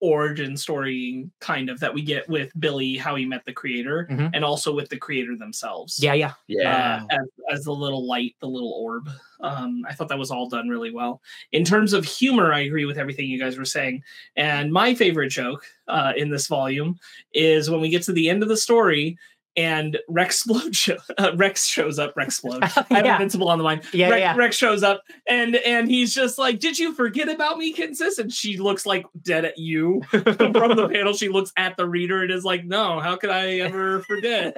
[0.00, 4.30] origin story kind of that we get with Billy, how he met the creator, Mhm.
[4.32, 6.00] and also with the creator themselves.
[6.02, 6.32] Yeah, yeah.
[6.46, 7.04] yeah.
[7.10, 9.08] uh, as, as the little light, the little orb.
[9.40, 11.20] Um, I thought that was all done really well.
[11.52, 14.02] In terms of humor, I agree with everything you guys were saying.
[14.36, 16.98] And my favorite joke uh, in this volume
[17.34, 19.16] is when we get to the end of the story
[19.58, 22.16] and Rex Splode show, uh, Rex shows up.
[22.16, 22.62] Rex Splode.
[22.90, 23.82] I have Invincible on the mind.
[23.92, 24.36] Yeah, Rex, yeah.
[24.36, 28.32] Rex shows up and and he's just like, "Did you forget about me, Kinsis?" And
[28.32, 31.12] she looks like dead at you from the panel.
[31.12, 34.56] She looks at the reader and is like, "No, how could I ever forget?"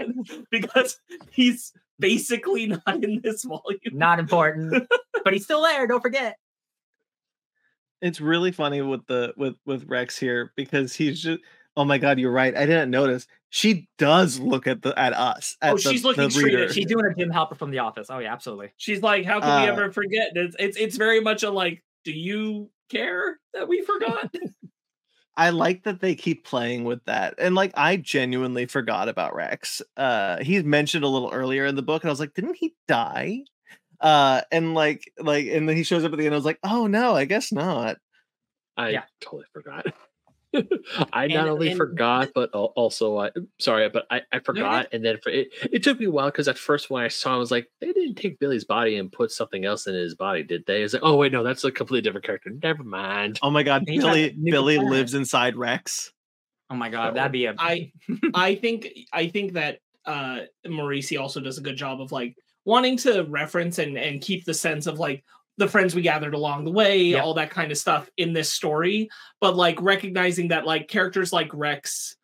[0.51, 3.81] because he's basically not in this volume.
[3.93, 4.87] Not important,
[5.25, 5.87] but he's still there.
[5.87, 6.37] Don't forget.
[8.03, 11.41] It's really funny with the with with Rex here because he's just.
[11.77, 12.55] Oh my god, you're right.
[12.57, 13.27] I didn't notice.
[13.49, 15.57] She does look at the at us.
[15.63, 16.73] At Oh, the- she's looking the straight at.
[16.73, 18.09] She's doing a Jim Halpert from The Office.
[18.11, 18.73] Oh yeah, absolutely.
[18.77, 21.83] She's like, "How can we Uh, ever forget?" It's, it's it's very much a like,
[22.05, 24.33] "Do you care that we forgot?"
[25.37, 27.35] I like that they keep playing with that.
[27.39, 29.81] And like I genuinely forgot about Rex.
[29.97, 32.75] Uh he's mentioned a little earlier in the book, and I was like, didn't he
[32.89, 33.45] die?
[34.01, 36.35] Uh and like like and then he shows up at the end.
[36.35, 37.97] I was like, oh no, I guess not.
[38.77, 39.05] I Yeah.
[39.21, 39.87] totally forgot.
[41.13, 45.05] I not And- only and- forgot, but also I sorry, but I, I forgot, and
[45.05, 47.35] then for it, it took me a while because at first when I saw, him,
[47.37, 50.43] I was like, they didn't take Billy's body and put something else in his body,
[50.43, 50.83] did they?
[50.83, 52.51] It's like, oh wait, no, that's a completely different character.
[52.63, 53.39] Never mind.
[53.43, 54.93] Oh my god, Billy to nuke the Billy planet.
[54.93, 56.13] lives inside Rex.
[56.69, 57.93] Oh my god, that'd be a I
[58.35, 62.97] I think I think that uh Moreci also does a good job of like wanting
[62.99, 65.25] to reference and and keep the sense of like
[65.61, 69.09] the friends we gathered along the way, all that kind of stuff in this story,
[69.41, 72.17] but like recognizing that like characters like Rex,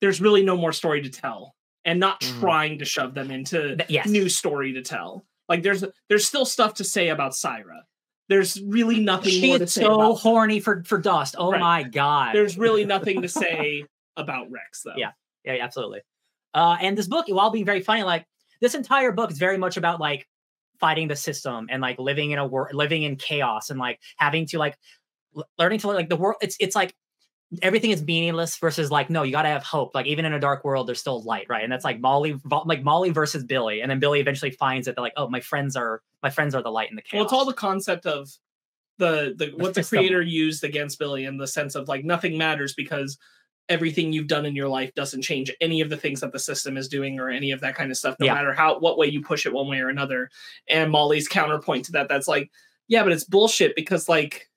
[0.00, 2.40] there's really no more story to tell, and not Mhm.
[2.40, 4.06] trying to shove them into yes.
[4.06, 5.26] new story to tell.
[5.48, 7.84] Like there's there's still stuff to say about Syra.
[8.28, 11.34] There's really nothing she more to is say so horny for for dust.
[11.38, 11.60] Oh Right.
[11.60, 12.34] my god.
[12.34, 13.84] there's really nothing to say
[14.16, 14.94] about Rex though.
[14.96, 15.10] Yeah.
[15.44, 16.00] Yeah, yeah, absolutely.
[16.54, 18.24] Uh, and this book, while being very funny, like
[18.62, 20.26] this entire book is very much about like
[20.80, 24.46] fighting the system and like living in a world, living in chaos, and like having
[24.46, 24.76] to like
[25.36, 26.36] l- learning to like the world.
[26.40, 26.94] It's it's like
[27.62, 29.94] everything is meaningless versus like no, you got to have hope.
[29.94, 31.62] Like even in a dark world, there's still light, right?
[31.62, 34.96] And that's like Molly, like Molly versus Billy, and then Billy eventually finds it.
[34.96, 37.18] They're like, oh, my friends are my friends are the light in the chaos.
[37.18, 38.30] Well, it's all the concept of
[38.98, 42.74] the the what the creator used against Billy in the sense of like nothing matters
[42.74, 43.18] because
[43.68, 46.76] everything you've done in your life doesn't change any of the things that the system
[46.76, 48.34] is doing or any of that kind of stuff no Yeah.
[48.34, 50.28] matter how what way you push it one way or another
[50.68, 52.50] and molly's counterpoint to that that's like
[52.88, 54.50] yeah but it's bullshit because like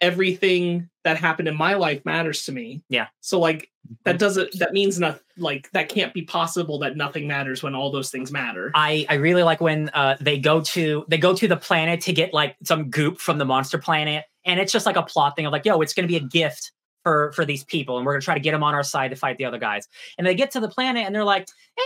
[0.00, 3.06] everything that happened in my life matters to me Yeah.
[3.20, 3.70] so like
[4.04, 7.90] that doesn't that means nothing like that can't be possible that nothing matters when all
[7.90, 11.46] those things matter I I really like when uh they go to they go to
[11.48, 14.96] the planet to get like some goop from the monster planet, and it's just like
[14.96, 16.72] a plot thing of like, yo, it's gonna be a gift
[17.04, 19.16] for for these people, and we're gonna try to get them on our side to
[19.16, 19.86] fight the other guys.
[20.18, 21.84] And they get to the planet, and they're like, hey,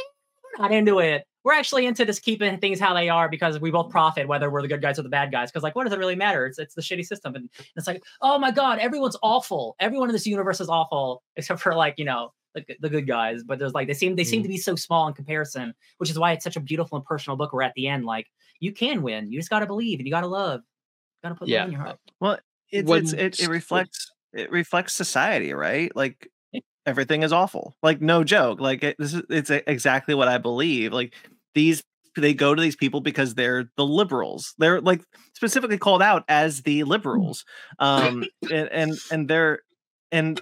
[0.58, 1.24] we're not into it.
[1.44, 4.62] We're actually into just keeping things how they are because we both profit whether we're
[4.62, 5.50] the good guys or the bad guys.
[5.50, 6.46] Because like, what does it really matter?
[6.46, 9.76] It's it's the shitty system, and it's like, oh my god, everyone's awful.
[9.80, 13.42] Everyone in this universe is awful except for like you know the, the good guys.
[13.42, 16.18] But there's like they seem they seem to be so small in comparison which is
[16.18, 17.52] why it's such a beautiful and personal book.
[17.52, 18.26] Where at the end, like
[18.60, 20.60] you can win, you just got to believe and you got to love,
[21.22, 21.60] got to put Yeah.
[21.60, 21.98] love in your heart.
[22.20, 22.38] Well,
[22.70, 25.94] it's, When it's it, it reflects it reflects society, right?
[25.94, 26.30] Like
[26.86, 27.76] everything is awful.
[27.82, 28.60] Like no joke.
[28.60, 30.92] Like it, this is it's a- exactly what I believe.
[30.92, 31.14] Like
[31.54, 31.82] these
[32.16, 34.54] they go to these people because they're the liberals.
[34.58, 35.02] They're like
[35.34, 37.44] specifically called out as the liberals.
[37.78, 39.60] Um and and, and they're
[40.10, 40.40] and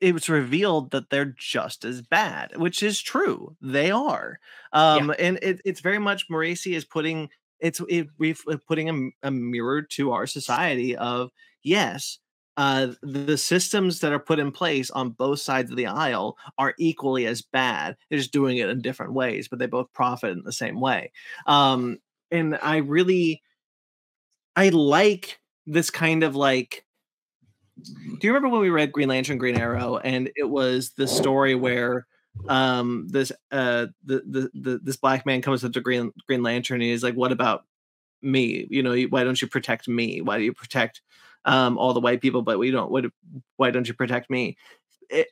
[0.00, 3.56] it was revealed that they're just as bad, which is true.
[3.60, 4.38] They are.
[4.72, 7.28] Um and it, it's very much Moreci is putting
[7.60, 11.30] it's it we've uh, putting a mirror to our society of
[11.62, 12.18] yes
[12.56, 16.74] uh the systems that are put in place on both sides of the aisle are
[16.78, 17.96] equally as bad.
[18.08, 21.12] They're just doing it in different ways but they both profit in the same way.
[21.46, 21.98] Um
[22.32, 23.40] and i really
[24.56, 26.84] i like this kind of like
[27.82, 31.54] do you remember when we read green lantern green arrow and it was the story
[31.54, 32.06] where
[32.48, 36.80] um this uh the, the the this black man comes up to green green lantern
[36.80, 37.64] and he's like what about
[38.22, 38.66] me?
[38.70, 40.20] You know why don't you protect me?
[40.20, 41.02] Why do you protect
[41.46, 43.06] um all the white people but we don't what
[43.56, 44.56] why don't you protect me?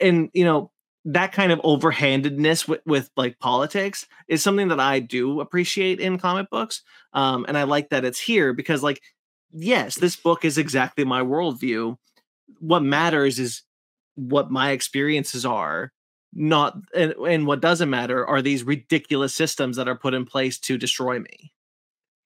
[0.01, 0.71] And you know
[1.07, 6.17] that kind of overhandedness with, with like politics is something that i do appreciate in
[6.19, 9.03] comic books um and i like that it's here because like
[9.53, 11.97] yes this book is exactly my worldview.
[12.61, 13.63] What matters is
[14.15, 15.93] what my experiences are
[16.33, 20.59] not and, and what doesn't matter are these ridiculous systems that are put in place
[20.61, 21.53] to destroy me.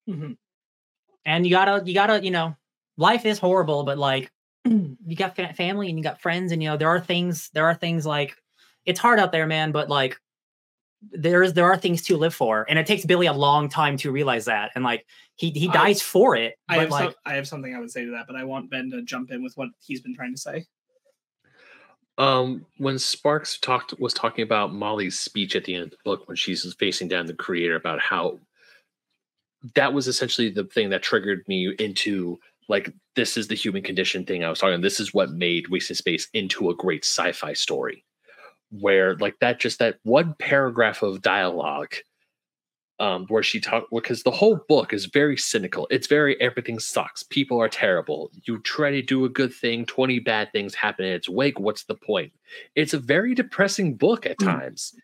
[0.09, 0.37] Mhm.
[1.25, 2.57] And you gotta, you gotta, you know,
[2.99, 4.31] life is horrible, but like
[4.67, 7.65] you got fa- family and you got friends, and you know there are things, there
[7.65, 8.37] are things like
[8.85, 9.73] it's hard out there, man.
[9.73, 10.21] But like
[11.13, 14.13] there's there are things to live for, and it takes Billy a long time to
[14.13, 15.07] realize that, and like
[15.37, 16.57] he he I- dies for it.
[16.69, 18.45] I but have like some, I have something I would say to that, but I
[18.45, 20.67] want Ben to jump in with what he's been trying to say.
[22.19, 26.27] Um, when Sparks talked was talking about Molly's speech at the end of the book
[26.27, 28.41] when she's facing down the creator about how
[29.77, 32.39] that was essentially the thing that triggered me into
[32.69, 34.81] like this is the human condition thing I was talking.
[34.81, 38.05] This is what made Waste Wasted Space into a great sci-fi story,
[38.71, 41.95] where like that just that one paragraph of dialogue,
[43.01, 45.87] um, where she talked because the whole book is very cynical.
[45.91, 47.23] It's very everything sucks.
[47.23, 48.31] People are terrible.
[48.45, 51.59] You try to do a good thing, twenty bad things happen in its wake.
[51.59, 52.33] What's the point?
[52.75, 54.45] It's a very depressing book at Mm.
[54.47, 54.95] times.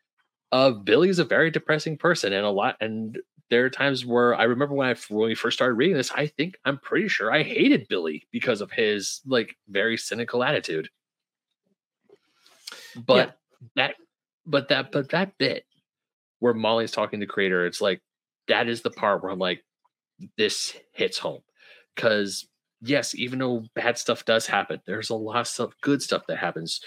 [0.53, 3.19] Uh, Billy's a very depressing person, and a lot and
[3.51, 6.27] there are times where I remember when I when we first started reading this, I
[6.27, 10.89] think I'm pretty sure I hated Billy because of his like very cynical attitude.
[12.97, 13.37] But
[13.77, 13.97] that
[14.47, 15.65] but that but that bit
[16.39, 18.01] where Molly's talking to creator, it's like
[18.49, 19.65] that is the part where I'm like,
[20.37, 21.41] this hits home.
[21.97, 22.47] Cause
[22.83, 26.39] yes, even though bad stuff does happen, there's a lot of stuff, good stuff that
[26.39, 26.81] happens.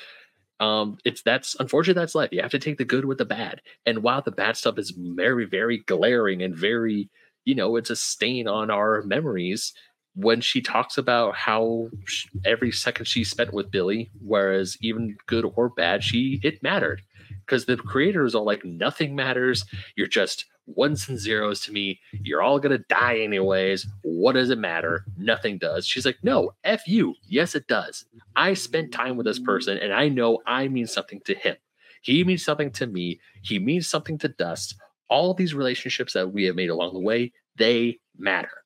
[0.59, 2.29] Um, it's that's unfortunately that's life.
[2.31, 3.61] You have to take the good with the bad.
[3.85, 7.09] And while the bad stuff is very, very glaring and very,
[7.45, 9.73] you know, it's a stain on our memories,
[10.15, 15.45] when she talks about how sh- every second she spent with Billy, whereas even good
[15.55, 17.03] or bad, she it mattered
[17.45, 19.63] because the creators are like nothing matters.
[19.95, 21.99] You're just ones and zeros to me.
[22.11, 23.87] You're all gonna die anyways.
[24.03, 25.05] What does it matter?
[25.17, 25.87] Nothing does.
[25.87, 27.15] She's like, no, f you.
[27.27, 28.05] Yes, it does.
[28.35, 31.55] I spent time with this person, and I know I mean something to him.
[32.01, 33.19] He means something to me.
[33.41, 34.75] He means something to Dust.
[35.09, 38.63] All these relationships that we have made along the way, they matter.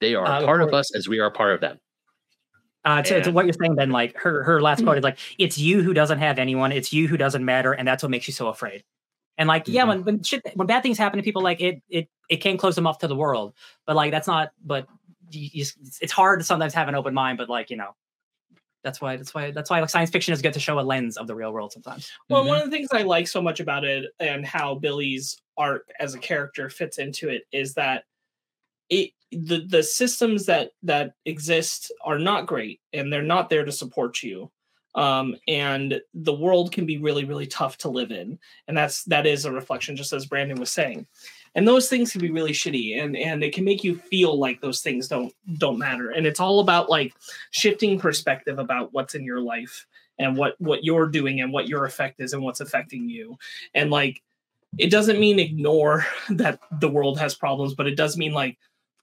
[0.00, 1.78] They are Uh, part of us as we are part of them.
[2.84, 5.58] Uh, to, to what you're saying, Ben, like her her last quote is like, "It's
[5.58, 6.70] you who doesn't have anyone.
[6.72, 8.84] It's you who doesn't matter, and that's what makes you so afraid."
[9.38, 9.88] And like, yeah, Mhm.
[9.88, 12.74] when when shit, when bad things happen to people, like it it it can close
[12.76, 13.54] them off to the world.
[13.86, 14.50] But like, that's not.
[14.64, 14.86] But
[15.30, 17.38] you, you, just- it's hard to sometimes have an open mind.
[17.38, 17.96] But like, you know,
[18.84, 21.16] that's why that's why that's why like science fiction is good to show a lens
[21.16, 22.10] of the real world sometimes.
[22.28, 25.88] Well, one of the things I like so much about it and how Billy's arc
[26.00, 28.04] as a character fits into it is that
[28.90, 33.72] it the the systems that that exist are not great and they're not there to
[33.72, 34.50] support you.
[34.94, 38.38] Um, and the world can be really, really tough to live in.
[38.68, 41.06] And that's that is a reflection, just as Brandon was saying.
[41.56, 44.60] And those things can be really shitty and and it can make you feel like
[44.60, 46.10] those things don't don't matter.
[46.10, 47.14] And it's all about like
[47.50, 49.86] shifting perspective about what's in your life
[50.18, 53.36] and what what you're doing and what your effect is and what's affecting you
[53.74, 54.22] and like
[54.78, 58.58] it doesn't mean ignore that the world has problems but it does mean like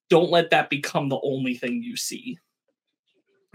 [0.10, 2.38] don't let that become the only thing you see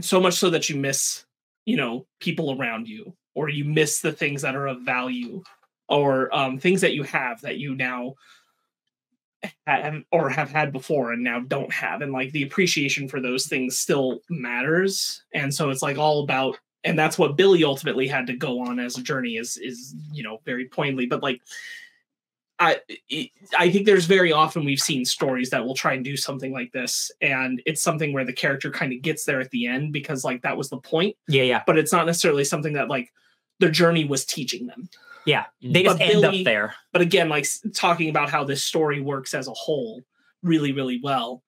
[0.00, 1.24] so much so that you miss
[1.66, 5.42] you know people around you or you miss the things that are of value
[5.88, 8.14] or um, things that you have that you now
[9.66, 13.46] have or have had before and now don't have and like the appreciation for those
[13.46, 18.26] things still matters and so it's like all about and that's what billy ultimately had
[18.26, 21.40] to go on as a journey is is you know very poignantly but like
[22.58, 22.80] i
[23.58, 26.72] i think there's very often we've seen stories that will try and do something like
[26.72, 30.24] this and it's something where the character kind of gets there at the end because
[30.24, 33.12] like that was the point Yeah, yeah, but it's not necessarily something that like
[33.60, 34.88] their journey was teaching them
[35.26, 35.46] yeah.
[35.62, 35.72] Mm.
[35.74, 36.74] They just But end Billy- up there.
[36.92, 40.02] but again like talking about how this story works as a whole
[40.42, 41.42] really really well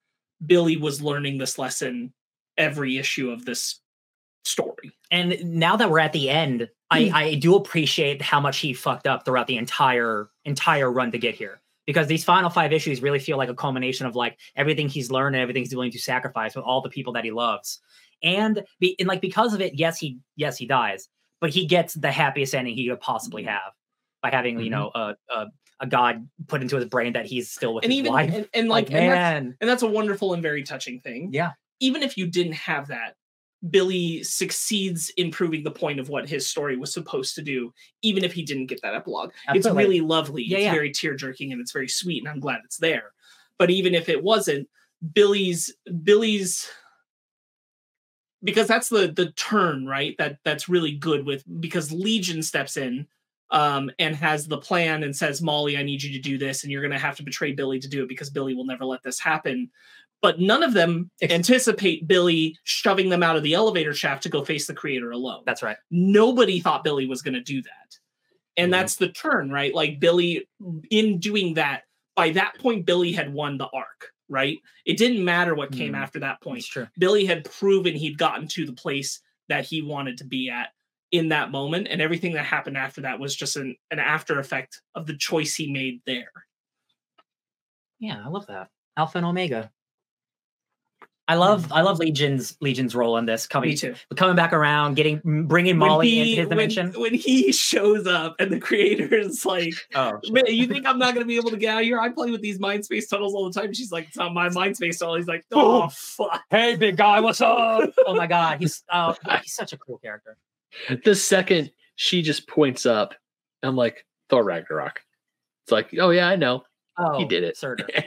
[0.44, 2.12] billy was learning this lesson
[2.56, 3.80] every issue of this
[4.44, 7.14] story And now that we're at the end, I, Hmm.
[7.14, 11.34] I do appreciate how much he fucked up throughout the entire entire run to get
[11.34, 11.60] here.
[11.86, 15.36] Because these final five issues really feel like a culmination of like everything he's learned
[15.36, 17.80] and everything he's willing to sacrifice with all the people that he loves.
[18.22, 21.08] And be and like because of it, yes, he yes, he dies,
[21.40, 23.50] but he gets the happiest ending he could possibly Mm-hmm.
[23.52, 23.72] have
[24.22, 25.46] by having, you know, a, a
[25.80, 28.34] a god put into his brain that he's still with and his even wife.
[28.34, 29.56] and, and like, like, and, that's, man.
[29.60, 31.52] and that's a wonderful and very touching thing Yeah.
[31.78, 33.14] even if you didn't have that
[33.70, 38.24] billy succeeds in proving the point of what his story was supposed to do even
[38.24, 39.32] if he didn't get that epilogue.
[39.48, 40.44] It's really lovely.
[40.44, 40.72] Yeah, it's yeah.
[40.72, 43.12] very tear jerking and it's very sweet and i'm glad it's there.
[43.58, 44.68] But even if it wasn't
[45.12, 46.68] billy's billy's
[48.42, 50.14] because that's the the turn right?
[50.18, 53.06] That that's really good with because legion steps in
[53.50, 56.70] um and has the plan and says molly i need you to do this and
[56.70, 59.02] you're going to have to betray billy to do it because billy will never let
[59.02, 59.70] this happen
[60.20, 64.44] but none of them anticipate billy shoving them out of the elevator shaft to go
[64.44, 65.76] face the creator alone That's right.
[65.90, 67.98] nobody thought Billy was going to do that.
[68.56, 68.76] And Mhm.
[68.76, 69.72] that's the turn, right?
[69.72, 70.48] Like Billy,
[70.90, 71.84] in doing that,
[72.16, 74.58] by that point, Billy had won the arc, right?
[74.84, 75.98] It didn't matter what came Mhm.
[76.02, 76.64] after that point.
[76.64, 76.88] true.
[76.98, 80.70] Billy had proven he'd gotten to the place that he wanted to be at
[81.12, 81.86] in that moment.
[81.88, 85.54] And everything that happened after that was just an, an after effect of the choice
[85.54, 86.32] he made there.
[88.00, 88.70] Yeah, I love that.
[88.96, 89.70] Alpha and Omega.
[91.28, 91.74] I love hmm.
[91.74, 93.94] I love Legion's Legion's role in this coming Me too.
[94.16, 96.92] coming back around, getting bringing Molly into his when, dimension.
[96.96, 101.12] when he shows up and the creator is like, oh, Man, you think I'm not
[101.12, 102.00] gonna be able to get out of here?
[102.00, 103.74] I play with these mind space tunnels all the time.
[103.74, 105.16] She's like, it's not my mind space tunnel.
[105.16, 106.42] He's like, oh fuck.
[106.50, 107.90] hey, big guy, what's up?
[108.06, 110.38] oh my god, he's oh he's such a cool character.
[111.04, 113.14] The second she just points up,
[113.62, 115.00] I'm like, Thor Ragnarok.
[115.64, 116.62] It's like, oh yeah, I know.
[116.98, 117.56] Oh, He did it.
[117.56, 117.86] Surtur.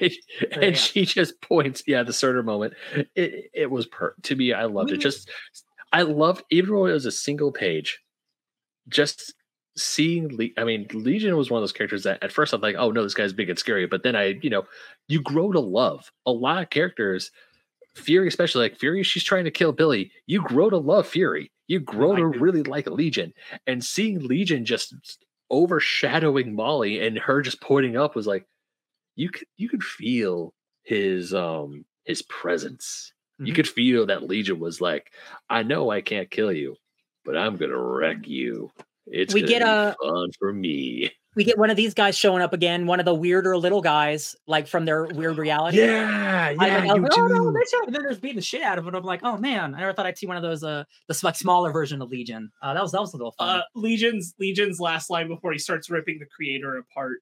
[0.51, 0.71] and yeah.
[0.73, 2.73] she just points, yeah, the Surtur moment.
[3.15, 4.97] It it was per to me, I loved it.
[4.97, 5.29] Just
[5.93, 7.99] I loved even though it was a single page,
[8.89, 9.33] just
[9.77, 12.75] seeing Le- I mean, Legion was one of those characters that at first I'm like,
[12.77, 13.87] oh no, this guy's big and scary.
[13.87, 14.65] But then I, you know,
[15.07, 17.31] you grow to love a lot of characters
[17.95, 20.11] Fury, especially like Fury, she's trying to kill Billy.
[20.25, 21.51] You grow to love Fury.
[21.67, 23.33] You grow to really like Legion,
[23.67, 24.93] and seeing Legion just
[25.49, 28.45] overshadowing Molly and her just pointing up was like,
[29.15, 30.53] you could you could feel
[30.83, 33.13] his um his presence.
[33.39, 33.55] You Mhm.
[33.55, 35.11] could feel that Legion was like,
[35.49, 36.75] I know I can't kill you,
[37.25, 38.71] but I'm gonna wreck you.
[39.07, 41.11] It's We get a- fun for me.
[41.33, 44.35] We get one of these guys showing up again, one of the weirder little guys,
[44.47, 45.77] like from their weird reality.
[45.77, 47.53] Yeah, yeah, I you was oh no, do.
[47.57, 47.71] that's.
[47.85, 48.93] And then there's beating the shit out of it.
[48.93, 51.37] I'm like, oh man, I never thought I'd see one of those, uh, the like
[51.37, 52.51] smaller version of Legion.
[52.61, 53.59] Uh, that was that was a little fun.
[53.59, 57.19] Uh, Legion's Legion's last line before he starts ripping the creator apart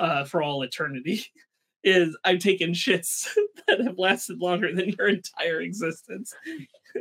[0.00, 1.24] uh, for all eternity
[1.84, 3.28] is I've taken shits
[3.68, 6.34] that have lasted longer than your entire existence."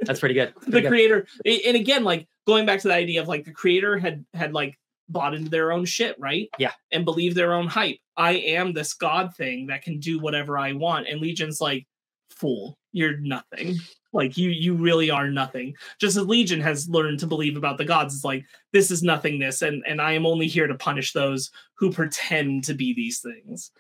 [0.04, 0.54] That's pretty good.
[0.62, 0.90] the Pretty good.
[0.90, 4.54] creator, and again, like going back to the idea of like the creator had had
[4.54, 4.78] like
[5.12, 6.48] bought into their own shit, right?
[6.60, 6.74] Yeah.
[6.92, 7.98] and believe their own hype.
[8.16, 11.88] I am this god thing that can do whatever I want, and Legion's like,
[12.30, 13.78] fool, you're nothing.
[14.12, 15.76] Like you, you really are nothing.
[16.00, 19.62] Just as Legion has learned to believe about the gods, it's like this is nothingness,
[19.62, 23.72] and and I am only here to punish those who pretend to be these things.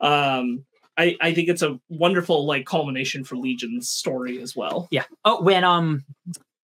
[0.00, 0.64] Um,
[0.98, 4.88] I I think it's a wonderful like culmination for Legion's story as well.
[4.90, 5.04] Yeah.
[5.24, 6.04] Oh, when um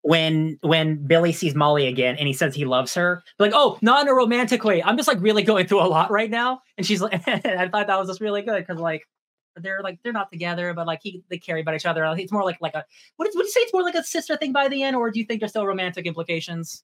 [0.03, 4.01] when when Billy sees Molly again and he says he loves her, like, oh, not
[4.01, 4.83] in a romantic way.
[4.83, 6.61] I'm just like really going through a lot right now.
[6.77, 9.03] And she's like, I thought that was just really good because like
[9.57, 12.03] they're like they're not together, but like he they care about each other.
[12.17, 12.83] It's more like like a
[13.17, 15.11] what is would you say it's more like a sister thing by the end, or
[15.11, 16.83] do you think there's still romantic implications?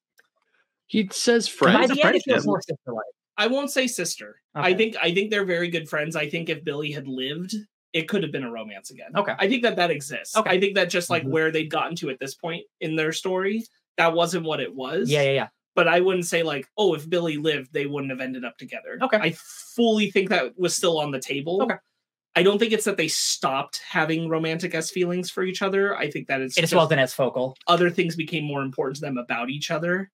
[0.87, 1.91] He says 'Cause By friends.
[1.93, 3.05] the end, it feels more sister like.
[3.37, 4.41] I won't say sister.
[4.55, 6.15] I think I think they're very good friends.
[6.15, 7.55] I think if Billy had lived,
[7.93, 9.11] it could have been a romance again.
[9.15, 9.33] Okay.
[9.39, 10.35] I think that that exists.
[10.35, 10.49] Okay.
[10.49, 11.29] I think that just like Mhm.
[11.29, 13.63] where they'd gotten to at this point in their story,
[13.97, 15.09] that wasn't what it was.
[15.09, 15.47] Yeah, yeah, yeah.
[15.75, 18.97] But I wouldn't say like, oh, if Billy lived, they wouldn't have ended up together.
[19.01, 19.17] Okay.
[19.17, 19.31] I
[19.75, 21.63] fully think that was still on the table.
[21.63, 21.75] Okay.
[22.35, 25.97] I don't think it's that they stopped having romantic as feelings for each other.
[25.97, 27.57] I think that it's It just wasn't as focal.
[27.67, 30.11] other things became more important to them about each other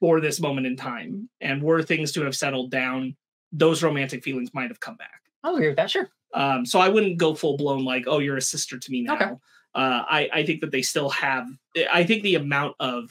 [0.00, 1.28] for this moment in time.
[1.40, 3.16] And were things to have settled down,
[3.52, 5.20] those romantic feelings might have come back.
[5.44, 5.90] I'll agree with that.
[5.90, 6.08] Sure.
[6.32, 9.14] Um, so I wouldn't go full blown like, oh, you're a sister to me now.
[9.16, 9.30] Okay.
[9.74, 11.46] Uh, I, I think that they still have,
[11.92, 13.10] I think the amount of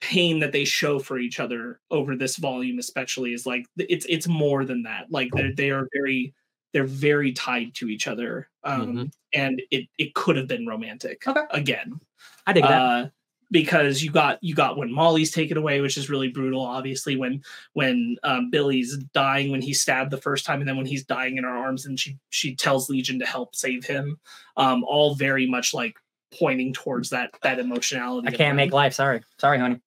[0.00, 4.26] pain that they show for each other over this volume, especially, is like it's it's
[4.26, 5.06] more than that.
[5.10, 6.32] Like they they are very
[6.72, 11.40] they're very tied to each other, um, and it it could have been romantic Okay.
[11.50, 12.00] again
[12.46, 12.70] I dig that.
[12.82, 13.08] uh,
[13.52, 16.60] because you got you got when Molly's taken away, which is really brutal.
[16.64, 17.42] Obviously, when
[17.72, 21.36] when um, Billy's dying, when he's stabbed the first time, and then when he's dying
[21.36, 24.18] in her arms, and she she tells Legion to help save him.
[24.56, 25.96] Um, all very much like
[26.38, 28.28] pointing towards that that emotionality.
[28.28, 28.94] I can't make life.
[28.94, 29.20] Sorry.
[29.38, 29.80] Sorry, honey.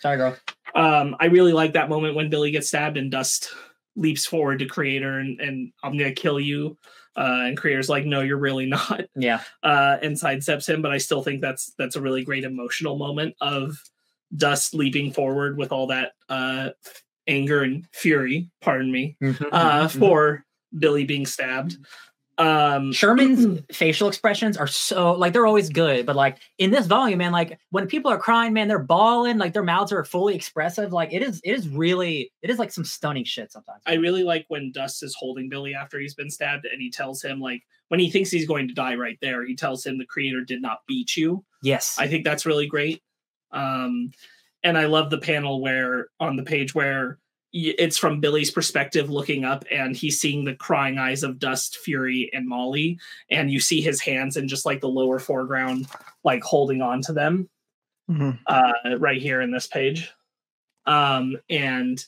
[0.00, 0.36] Sorry, girl.
[0.76, 3.50] Um, I really like that moment when Billy gets stabbed and Dust
[3.98, 6.76] leaps forward to Creator and and I'm gonna kill you.
[7.16, 9.40] Uh, and Creator's like, no, you're really not Yeah.
[9.64, 10.80] uh, and sidesteps him.
[10.82, 13.76] But I still think that's that's a really great emotional moment of
[14.36, 16.70] Dust leaping forward with all that uh,
[17.26, 18.50] anger and fury.
[18.60, 19.98] Pardon me Mhm, uh, mhm, mhm.
[19.98, 20.44] for
[20.78, 21.76] Billy being stabbed.
[22.38, 27.18] Um, Sherman's facial expressions are so like they're always good, but like in this volume,
[27.18, 30.92] man, like when people are crying, man, they're bawling, like their mouths are fully expressive.
[30.92, 33.82] Like it is, it is really, it is like some stunning shit sometimes.
[33.86, 37.22] I really like when Dust is holding Billy after he's been stabbed, and he tells
[37.22, 40.06] him like when he thinks he's going to die right there, he tells him the
[40.06, 41.44] Creator did not beat you.
[41.62, 43.02] yes, I think that's really great.
[43.50, 44.12] Um,
[44.62, 47.18] and I love the panel where on the page where
[47.52, 52.30] it's from Billy's perspective looking up and he's seeing the crying eyes of Dust, Fury,
[52.34, 52.98] and Molly.
[53.30, 55.86] And you see his hands in just like the lower foreground,
[56.24, 57.48] like holding on to them
[58.10, 58.38] Mhm.
[58.46, 60.10] uh, right here in this page.
[60.86, 62.02] Um, and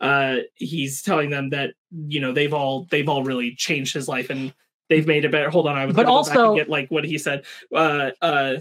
[0.00, 1.74] uh, he's telling them that,
[2.08, 4.52] you know, they've all, they've all really changed his life and
[4.88, 5.50] they've made it better.
[5.50, 5.76] Hold on.
[5.76, 7.44] I was But gonna back and also- get like what he said.
[7.74, 8.56] Uh, uh,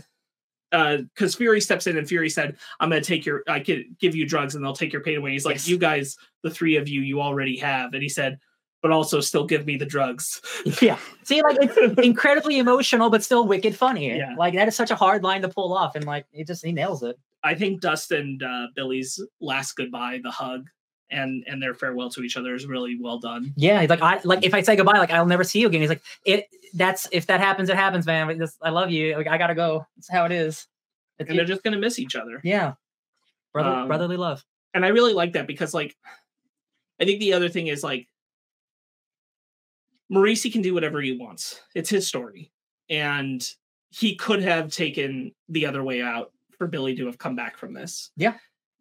[0.72, 4.16] because Fury steps in and Fury said, "I'm going to take your, I could give
[4.16, 5.68] you drugs and they'll take your pain away." He's like, Yes.
[5.68, 8.40] "You guys, the three of you, you already have," and he said,
[8.82, 10.42] "But also still give me the drugs."
[10.82, 10.98] yeah.
[11.24, 14.16] See, like it's incredibly emotional, but still wicked funny.
[14.16, 14.36] Yeah.
[14.38, 16.72] Like that is such a hard line to pull off, and like it just he
[16.72, 17.18] nails it.
[17.44, 20.68] I think Dust and uh, Billy's last goodbye, the hug,
[21.12, 23.54] and and their farewell to each other is really well done.
[23.56, 25.82] Yeah, he's like I like if I say goodbye, like I'll never see you again.
[25.82, 26.48] He's like it.
[26.74, 28.38] That's if that happens, it happens, man.
[28.38, 29.16] This, I love you.
[29.18, 29.86] Like I gotta go.
[29.96, 30.68] That's how it is.
[31.18, 32.40] It's, And they're just going to miss each other.
[32.46, 32.74] yeah,
[33.52, 34.46] brother, Um, brotherly love.
[34.74, 35.98] and I really like that because like
[37.00, 38.08] I think the other thing is like
[40.12, 41.62] Moreci can do whatever he wants.
[41.76, 42.52] It's his story.
[42.90, 43.48] And
[43.90, 47.74] he could have taken the other way out for Billy to have come back from
[47.74, 48.12] this.
[48.16, 48.36] Yeah.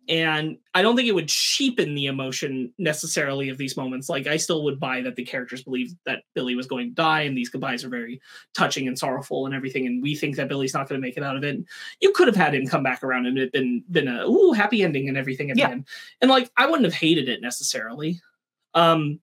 [0.09, 4.09] And I don't think it would cheapen the emotion necessarily of these moments.
[4.09, 7.23] Like I still would buy that the characters believe that Billy was going to die,
[7.23, 8.21] and these goodbyes are very
[8.57, 9.87] touching and sorrowful and everything.
[9.87, 11.59] And we think that Billy's not going to make it out of it.
[12.01, 14.83] You could have had him come back around and it been been a ooh happy
[14.83, 15.67] ending and everything at Yeah.
[15.67, 15.87] the end.
[16.23, 18.21] And like I wouldn't have hated it necessarily.
[18.75, 19.21] Um,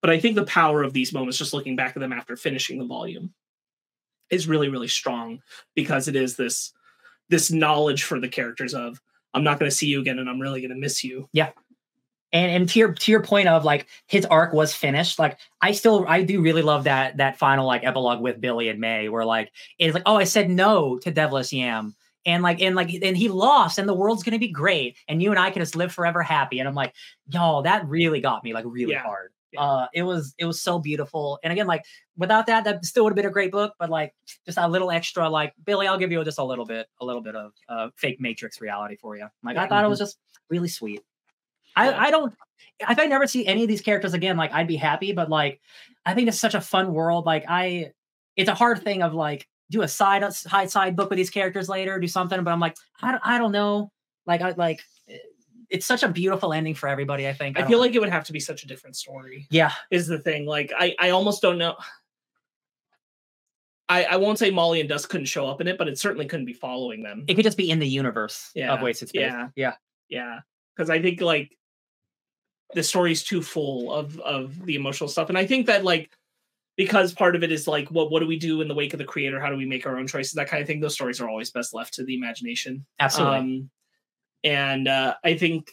[0.00, 2.78] but I think the power of these moments, just looking back at them after finishing
[2.78, 3.32] the volume,
[4.30, 5.40] is really really strong
[5.76, 6.72] because it is this
[7.28, 9.00] this knowledge for the characters of
[9.34, 11.28] I'm not going to see you again and I'm really going to miss you.
[11.32, 11.50] Yeah.
[12.32, 15.70] And and to your to your point of like his arc was finished like i
[15.70, 19.24] still i do really love that that final like epilogue with billy and may where
[19.24, 21.94] like it's like oh i said no to devilish yam
[22.26, 25.30] and like and like and he lost and the world's gonna be great and you
[25.30, 26.92] and i can just live forever happy and i'm like
[27.28, 29.02] yo that really got me like really Yeah.
[29.02, 29.30] hard.
[29.58, 31.84] Uh it was it was so beautiful and again like
[32.16, 34.14] without that that still would have been a great book but like
[34.46, 37.22] just a little extra like billy i'll give you just a little bit a little
[37.22, 40.18] bit of uh fake matrix reality for you like i thought it was just
[40.50, 41.00] really sweet
[41.76, 42.00] I, Yeah.
[42.02, 42.34] I don't
[42.80, 45.60] if I never see any of these characters again, like I'd be happy, but like
[46.04, 47.26] I think it's such a fun world.
[47.26, 47.92] Like I
[48.36, 51.68] it's a hard thing of like do a side high side book with these characters
[51.68, 53.90] later, do something, but I'm like, I don't, I don't know.
[54.26, 55.18] Like I like eh,
[55.74, 57.56] it's such a beautiful ending for everybody, I think.
[57.56, 59.46] I don't feel like it would have to be such a different story.
[59.50, 59.72] Yeah.
[59.90, 60.46] Is the thing.
[60.46, 61.74] Like I I almost don't know.
[63.88, 66.26] I I won't say Molly and Dust couldn't show up in it, but it certainly
[66.26, 67.24] couldn't be following them.
[67.28, 69.20] It could just be in the universe Yeah, of Wasted Space.
[69.20, 69.48] yeah.
[69.56, 69.74] Yeah.
[70.08, 70.40] yeah
[70.76, 71.56] because i think like
[72.74, 76.10] the story's too full of of the emotional stuff and i think that like
[76.76, 78.98] because part of it is like what what do we do in the wake of
[78.98, 81.20] the creator how do we make our own choices that kind of thing those stories
[81.20, 83.36] are always best left to the imagination Absolutely.
[83.38, 83.70] um
[84.44, 85.70] and uh i think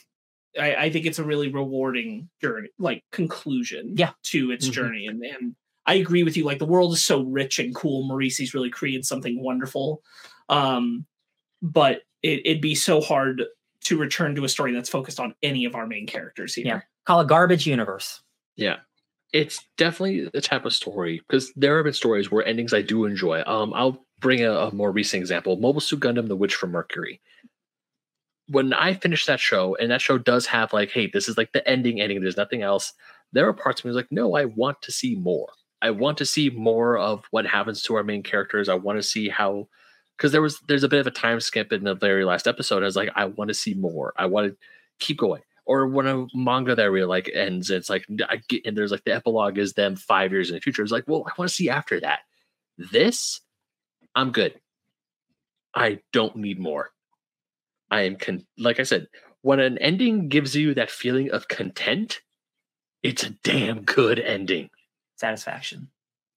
[0.59, 4.11] I, I think it's a really rewarding journey like conclusion Yeah.
[4.23, 4.71] to its Mhm.
[4.71, 5.55] journey and and
[5.85, 9.05] i agree with you like the world is so rich and cool Moreci's really created
[9.05, 10.01] something wonderful
[10.49, 11.05] um
[11.61, 13.43] but it, it'd be so hard
[13.85, 16.81] to return to a story that's focused on any of our main characters here Yeah.
[17.05, 18.21] Call it garbage universe.
[18.55, 18.77] Yeah.
[19.33, 23.05] It's definitely the type of story because there have been stories where endings I do
[23.05, 23.41] enjoy.
[23.47, 27.19] Um, I'll bring a, a more recent example: Mobile Suit Gundam: The Witch from Mercury.
[28.51, 31.53] When I finished that show, and that show does have like, hey, this is like
[31.53, 32.21] the ending, ending.
[32.21, 32.93] There's nothing else.
[33.33, 35.49] There are parts of me like, no, I want to see more.
[35.81, 38.69] I want to see more of what happens to our main characters.
[38.69, 39.67] I want to see how,
[40.17, 42.83] because there was there's a bit of a time skip in the very last episode.
[42.83, 44.13] I was like, I want to see more.
[44.17, 44.57] I want to
[44.99, 48.77] keep going or when a manga that really like ends, it's like I get and
[48.77, 50.83] there's like the epilogue is them five years in the future.
[50.83, 52.19] It's like, well, I want to see after that.
[52.77, 53.41] This,
[54.15, 54.59] I'm good.
[55.73, 56.91] I don't need more.
[57.91, 59.07] I am con- like I said,
[59.41, 62.21] when an ending gives you that feeling of content,
[63.03, 64.69] it's a damn good ending.
[65.17, 65.89] Satisfaction.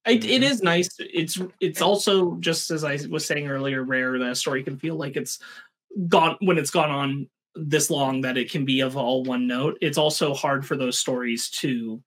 [0.05, 0.89] It, it is nice.
[0.99, 4.95] It's it's also just as I was saying earlier, rare that a story can feel
[4.95, 5.39] like it's
[6.07, 9.77] gone when it's gone on this long that it can be of all one note.
[9.81, 12.03] It's also hard for those stories to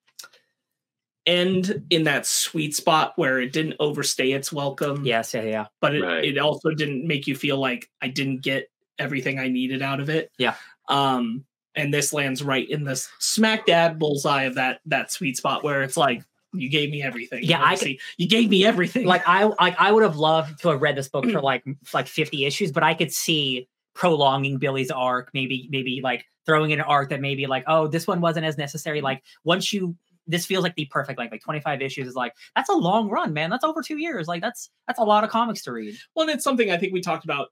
[1.27, 5.05] end in that sweet spot where it didn't overstay its welcome.
[5.05, 5.67] Yes, yeah, yeah.
[5.81, 6.25] but it, Right.
[6.25, 10.09] it also didn't make you feel like I didn't get everything I needed out of
[10.09, 10.31] it.
[10.39, 10.55] Yeah.
[10.89, 11.45] Um,
[11.75, 15.83] and this lands right in this smack dab bullseye of that that sweet spot where
[15.83, 16.23] it's like
[16.53, 17.45] you gave me everything.
[17.45, 18.01] Yeah, I see.
[18.17, 19.07] You gave me everything.
[19.07, 22.07] like I like I would have loved to have read this book for like like
[22.07, 26.87] 50 issues, but I could see prolonging Billy's arc, maybe maybe like throwing in an
[26.87, 29.01] arc that maybe like, oh, this one wasn't as necessary.
[29.01, 29.97] Like once you
[30.27, 33.33] this feels like the perfect like like 25 issues is like that's a long run,
[33.33, 33.51] man.
[33.51, 34.27] That's over two years.
[34.27, 35.97] Like that's that's a lot of comics to read.
[36.15, 37.49] well, and it's something I think we talked about.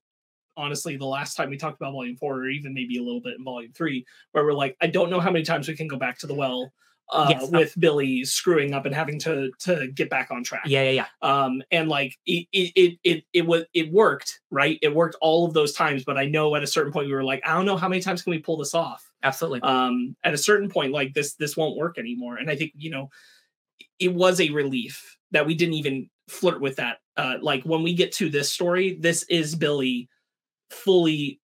[0.57, 3.35] Honestly, the last time we talked about volume four, or even maybe a little bit
[3.39, 5.97] in volume three, where we're like, I don't know how many times we can go
[5.97, 6.73] back to the well
[7.13, 7.51] uh, Yes.
[7.51, 10.63] with Billy screwing up and having to to get back on track.
[10.67, 11.07] Yeah, yeah, yeah.
[11.23, 15.47] um and like it it it it, it was it worked right it worked all
[15.47, 17.65] of those times but i know at a certain point we were like i don't
[17.65, 19.61] know how many times can we pull this off Absolutely.
[19.63, 22.91] um at a certain point like this this won't work anymore and i think you
[22.91, 23.09] know
[24.01, 27.95] it was a relief that we didn't even flirt with that uh like when we
[27.95, 30.09] get to this story this is billy
[30.71, 31.41] fully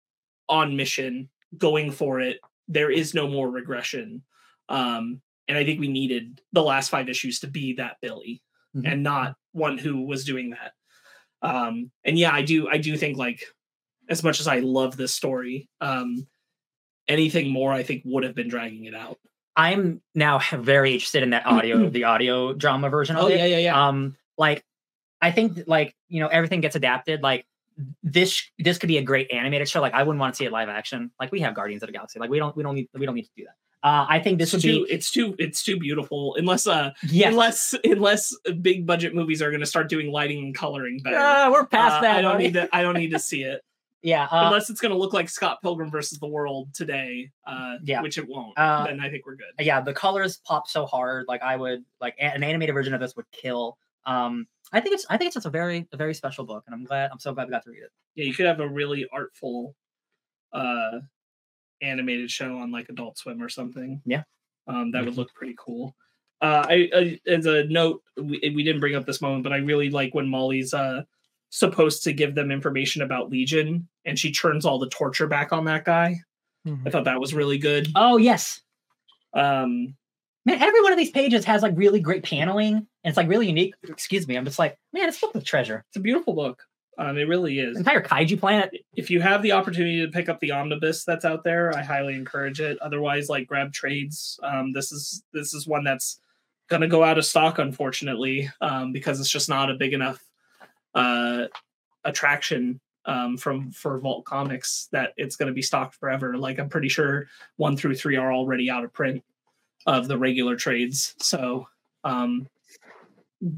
[0.49, 2.39] on mission going for it.
[2.69, 4.23] There is no more regression.
[4.69, 8.41] Um and i think we needed the last five issues to be that billy
[8.77, 8.91] Mhm.
[8.93, 10.73] and not one who was doing that.
[11.43, 13.45] Um and yeah i do i do think like
[14.09, 16.27] as much as i love this story um
[17.09, 19.19] anything more i think would have been dragging it out.
[19.57, 23.37] I'm now very interested in that audio, the audio drama version of oh it.
[23.39, 23.89] yeah yeah yeah.
[23.89, 24.65] Um like
[25.21, 27.21] i think like you know everything gets adapted.
[27.23, 27.45] Like
[28.03, 30.53] this this could be a great animated show like i wouldn't want to see it
[30.53, 32.89] live action like we have guardians of the galaxy like we don't we don't need
[32.95, 33.55] we don't need to do that
[33.89, 36.91] uh i think this it's would too be it's too it's too beautiful unless uh
[37.09, 41.17] yes unless unless big budget movies are going to start doing lighting and coloring better
[41.19, 42.45] Ah, we're past Uh, that i don't buddy.
[42.45, 43.63] need to i don't need to see it
[44.05, 44.25] Yeah.
[44.25, 48.03] Uh, Unless it's going to look like Scott Pilgrim versus the World today, uh, Yeah.
[48.03, 48.59] which it won't.
[48.59, 49.47] Uh, then I think we're good.
[49.61, 51.27] yeah, the colors pop so hard.
[51.29, 53.79] Like I would like an animated version of this would kill.
[54.05, 56.75] Um, I think it's I think it's just a very a very special book, and
[56.75, 57.91] I'm glad I'm so glad we got to read it.
[58.15, 59.75] Yeah, you could have a really artful
[60.53, 61.01] uh
[61.81, 64.01] animated show on like Adult Swim or something.
[64.05, 64.23] Yeah.
[64.67, 65.95] Um that would look pretty cool.
[66.41, 69.59] Uh I, I as a note we, we didn't bring up this moment but I
[69.59, 71.03] really like when Molly's uh
[71.51, 75.65] supposed to give them information about Legion and she turns all the torture back on
[75.67, 76.17] that guy.
[76.87, 77.89] I thought that was really good.
[77.97, 78.61] Oh yes,
[79.35, 79.97] Um
[80.45, 80.61] man.
[80.63, 83.75] Every one of these pages has like really great paneling, and it's like really unique.
[83.89, 85.85] Excuse me, I'm just like man, it's book with treasure.
[85.89, 86.63] it's a beautiful book.
[86.99, 87.77] Um it really is.
[87.79, 88.71] Entire kaiju planet.
[88.95, 92.15] if you have the opportunity to pick up the omnibus that's out there i highly
[92.15, 96.21] encourage it otherwise like grab trades um, this is this is one that's
[96.69, 100.23] going to go out of stock unfortunately um, because it's just not a big enough
[100.95, 101.45] uh,
[102.05, 106.69] attraction um, from for vault comics that it's going to be stocked forever like i'm
[106.69, 107.27] pretty sure
[107.57, 109.23] one through three are already out of print
[109.87, 111.67] of the regular trades so
[112.05, 112.49] um,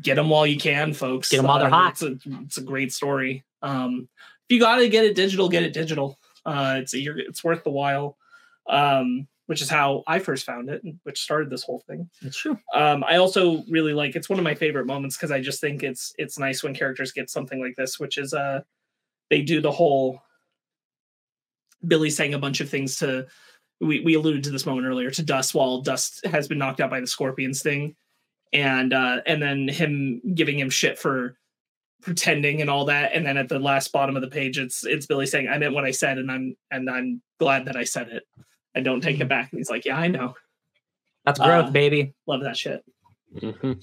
[0.00, 1.92] get them while you can folks Get 'em while they're hot.
[1.92, 4.08] it's a, it's a great story um,
[4.48, 6.18] if you got to get it digital, get it digital.
[6.44, 8.18] Uh, it's you're, it's worth the while.
[8.68, 12.08] Um, which is how I first found it, which started this whole thing.
[12.22, 12.58] It's true.
[12.74, 15.82] Um, I also really like it's one of my favorite moments because I just think
[15.82, 18.60] it's it's nice when characters get something like this, which is uh
[19.28, 20.22] they do the whole
[21.86, 23.26] Billy saying a bunch of things to
[23.80, 26.90] we, we alluded to this moment earlier to Dust while Dust has been knocked out
[26.90, 27.94] by the Scorpions thing,
[28.52, 31.36] And uh and then him giving him shit for
[32.02, 33.12] pretending and all that.
[33.14, 35.74] And then at the last bottom of the page it's it's Billy saying, I meant
[35.74, 38.22] what I said and I'm and I'm glad that I said it.
[38.76, 39.52] I don't take it back.
[39.52, 40.34] And he's like, Yeah, I know.
[41.24, 42.14] That's growth, Uh, baby.
[42.26, 42.84] Love that shit.
[43.34, 43.80] Mhm.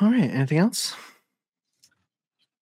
[0.00, 0.30] All right.
[0.30, 0.94] Anything else?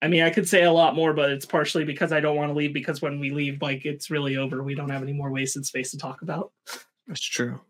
[0.02, 2.50] I mean, I could say a lot more, but it's partially because I don't want
[2.50, 2.74] to leave.
[2.74, 4.62] Because when we leave, like it's really over.
[4.62, 6.50] We don't have any more wasted space to talk about.
[7.06, 7.60] That's true.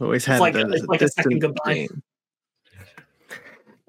[0.00, 1.74] Always had like- it as it's like a second goodbye.
[1.74, 2.02] game.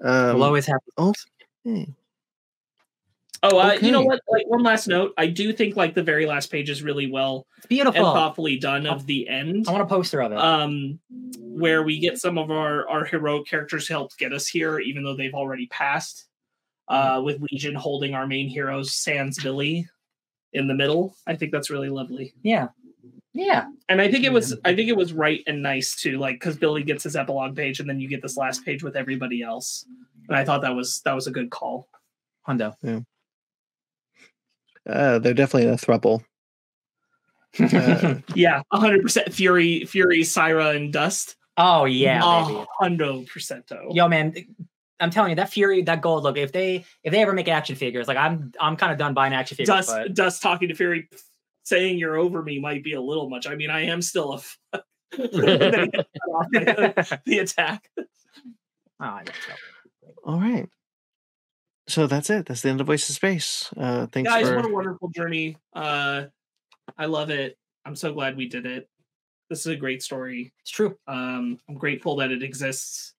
[0.02, 0.80] Um, we'll always have.
[0.98, 1.86] okay.
[3.46, 4.20] Oh, uh, you know what?
[4.28, 7.46] Like one last note, I do think like the very last page is really well
[7.58, 8.06] It's and beautiful.
[8.06, 10.38] I thoughtfully done of the end, I want a poster of it.
[10.38, 10.98] um,
[11.40, 15.14] where we get some of our our heroic characters helped get us here, even though
[15.14, 16.24] they've already passed.
[16.86, 19.88] Uh, with Legion holding our main heroes, Sans Billy,
[20.52, 21.16] in the middle.
[21.26, 22.34] I think that's really lovely.
[22.42, 22.68] yeah,
[23.32, 23.64] yeah.
[23.88, 26.56] and I think it was I think it was right and nice too, like because
[26.56, 29.86] Billy gets his epilogue page, and then you get this last page with everybody else.
[30.28, 31.88] And I thought that was that was a good call.
[32.46, 32.74] Hundo.
[34.88, 36.24] Uh, they're definitely a throuple.
[37.60, 39.32] Uh, Yeah, hundred percent.
[39.32, 41.36] Fury, Fury, Syra, and Dust.
[41.56, 42.58] oh yeah, baby.
[42.58, 43.94] A hundred percento.
[43.94, 44.34] Yo, man,
[45.00, 46.22] I'm telling you, that Fury, that gold.
[46.22, 49.14] Look, if they if they ever make action figures, like I'm I'm kind of done
[49.14, 49.74] buying action figures.
[49.74, 51.08] Dust, but Dust talking to Fury,
[51.64, 53.46] saying you're over me might be a little much.
[53.46, 54.36] I mean, I am still a.
[54.36, 54.58] f-
[55.16, 57.90] Then he gets cut off the, the attack.
[57.98, 58.04] Oh,
[59.00, 59.24] I
[60.24, 60.68] all right.
[61.86, 62.46] So that's it.
[62.46, 63.70] That's the end of Voice of Space.
[63.76, 65.56] Uh, thanks Guys, for what a wonderful journey.
[65.74, 66.24] Uh,
[66.96, 67.58] I love it.
[67.84, 68.88] I'm so glad we did it.
[69.50, 70.54] This is a great story.
[70.60, 70.96] it's true.
[71.06, 73.14] Um, I'm grateful that it exists.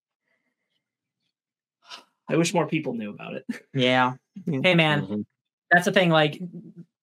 [2.29, 3.45] I wish more people knew about it.
[3.73, 4.13] Yeah.
[4.45, 4.59] Yeah.
[4.63, 5.25] Hey, man, Mhm.
[5.71, 6.09] that's the thing.
[6.09, 6.39] Like,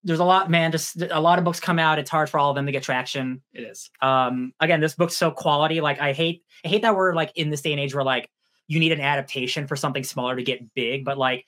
[0.05, 0.73] there's a lot, man.
[0.73, 1.99] Just a lot of books come out.
[1.99, 3.41] It's hard for all of them to get traction.
[3.53, 3.89] It is.
[4.01, 7.51] um again this book's so quality like i hate i hate that we're like in
[7.51, 8.29] this day and age where like
[8.67, 11.47] you need an adaptation for something smaller to get big but like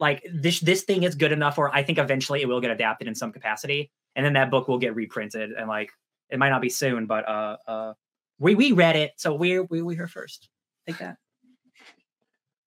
[0.00, 3.06] like this this thing is good enough where i think eventually it will get adapted
[3.06, 5.90] in some capacity and then that book will get reprinted and like
[6.30, 7.92] it might not be soon but uh uh
[8.40, 10.48] we we read it so we we we here first
[10.88, 11.16] take that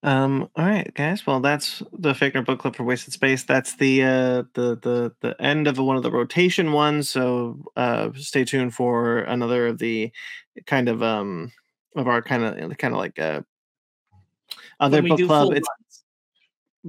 [0.04, 1.26] Um, all right, guys.
[1.26, 3.44] Well, that's the Fake Nerd book club for Wasted Space.
[3.44, 7.10] That's the uh the the the end of one of the rotation ones.
[7.10, 10.12] So uh stay tuned for another of the
[10.66, 11.52] kind of um
[11.96, 13.42] of our kind of kind of like uh
[14.80, 15.54] other book club.
[15.54, 15.68] It's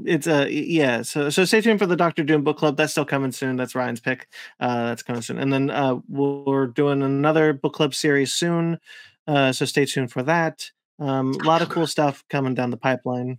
[0.04, 3.04] it's uh yeah so so stay tuned for the Doctor Doom book club that's still
[3.04, 4.28] coming soon that's Ryan's pick
[4.60, 8.78] uh that's coming soon and then uh we're doing another book club series soon
[9.26, 12.76] uh so stay tuned for that um a lot of cool stuff coming down the
[12.76, 13.38] pipeline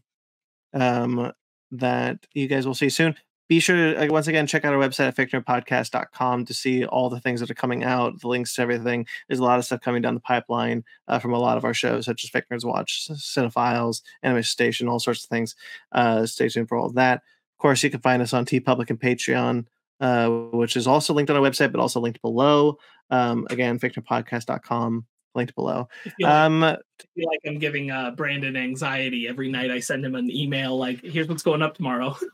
[0.73, 1.31] um
[1.71, 3.15] that you guys will see soon.
[3.47, 7.19] Be sure to once again check out our website at fakenerdpodcast.com to see all the
[7.19, 9.07] things that are coming out the links to everything.
[9.27, 11.73] There's a lot of stuff coming down the pipeline uh, from a lot of our
[11.73, 15.55] shows such as Fake Watch Cinephiles Anime Station all sorts of things.
[15.91, 17.23] Uh, stay tuned for all of that.
[17.59, 19.65] Of course, you can find us on Teepublic and Patreon,
[19.99, 22.77] uh, which is also linked on our website, but also linked below.
[23.09, 25.05] Um, again, fakenerdpodcast.com,
[25.35, 25.87] linked below.
[26.19, 26.77] Like, Um, I
[27.15, 29.71] feel like I'm giving uh, Brandon anxiety every night.
[29.71, 32.15] I send him an email like, "Here's what's going up tomorrow."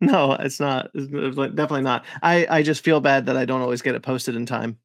[0.00, 0.90] No, it's not.
[0.94, 2.04] It's definitely not.
[2.22, 4.78] I I just feel bad that I don't always get it posted in time.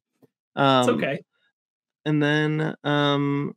[0.56, 1.20] Um, It's okay.
[2.04, 3.54] And then um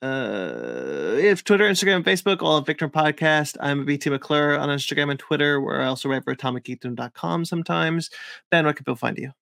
[0.00, 3.58] uh if Twitter, Instagram, Facebook, all of Victor Podcast.
[3.60, 8.08] I'm BT McClure on Instagram and Twitter, where I also write for atomiceaton.com sometimes.
[8.50, 9.32] Ben, where can people find you?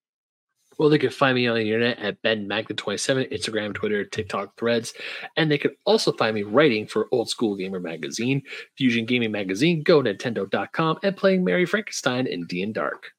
[0.79, 4.93] Well, they can find me on the internet at Ben Magnet27, Instagram, Twitter, TikTok, Threads,
[5.37, 8.43] and they can also find me writing for Old School Gamer Magazine,
[8.77, 13.13] Fusion Gaming Magazine, Go Nintendo.com, and playing Mary Frankenstein in D and Dark.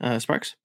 [0.00, 0.56] Uh Sparks.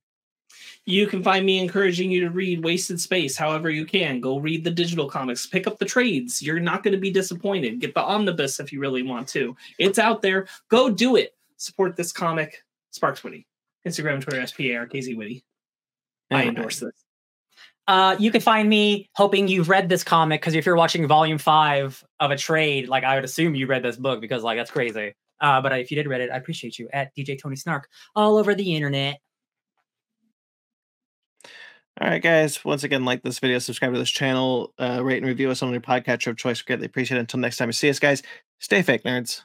[0.85, 4.19] You can find me encouraging you to read Wasted Space however you can.
[4.19, 6.41] Go read the digital comics, pick up the trades.
[6.41, 7.79] You're not going to be disappointed.
[7.79, 9.55] Get the omnibus if you really want to.
[9.79, 10.47] It's out there.
[10.67, 11.35] Go do it.
[11.55, 12.63] Support this comic.
[12.91, 13.47] Sparks Witty.
[13.87, 15.43] Instagram, Twitter, SPARKZ Witty.
[16.31, 17.03] I endorse this.
[17.87, 21.37] Uh, you can find me hoping you've read this comic because if you're watching volume
[21.37, 24.71] five of a trade, like I would assume you read this book because like that's
[24.71, 25.15] crazy.
[25.41, 28.37] Uh, but if you did read it, I appreciate you at DJ Tony Snark all
[28.37, 29.19] over the internet.
[32.01, 32.63] All right, guys.
[32.65, 35.71] Once again, like this video, subscribe to this channel, uh, rate and review us on
[35.71, 36.61] your podcatcher of choice.
[36.61, 37.21] We Greatly appreciate it.
[37.21, 38.23] Until next time, you see us, guys.
[38.59, 39.43] Stay fake nerds.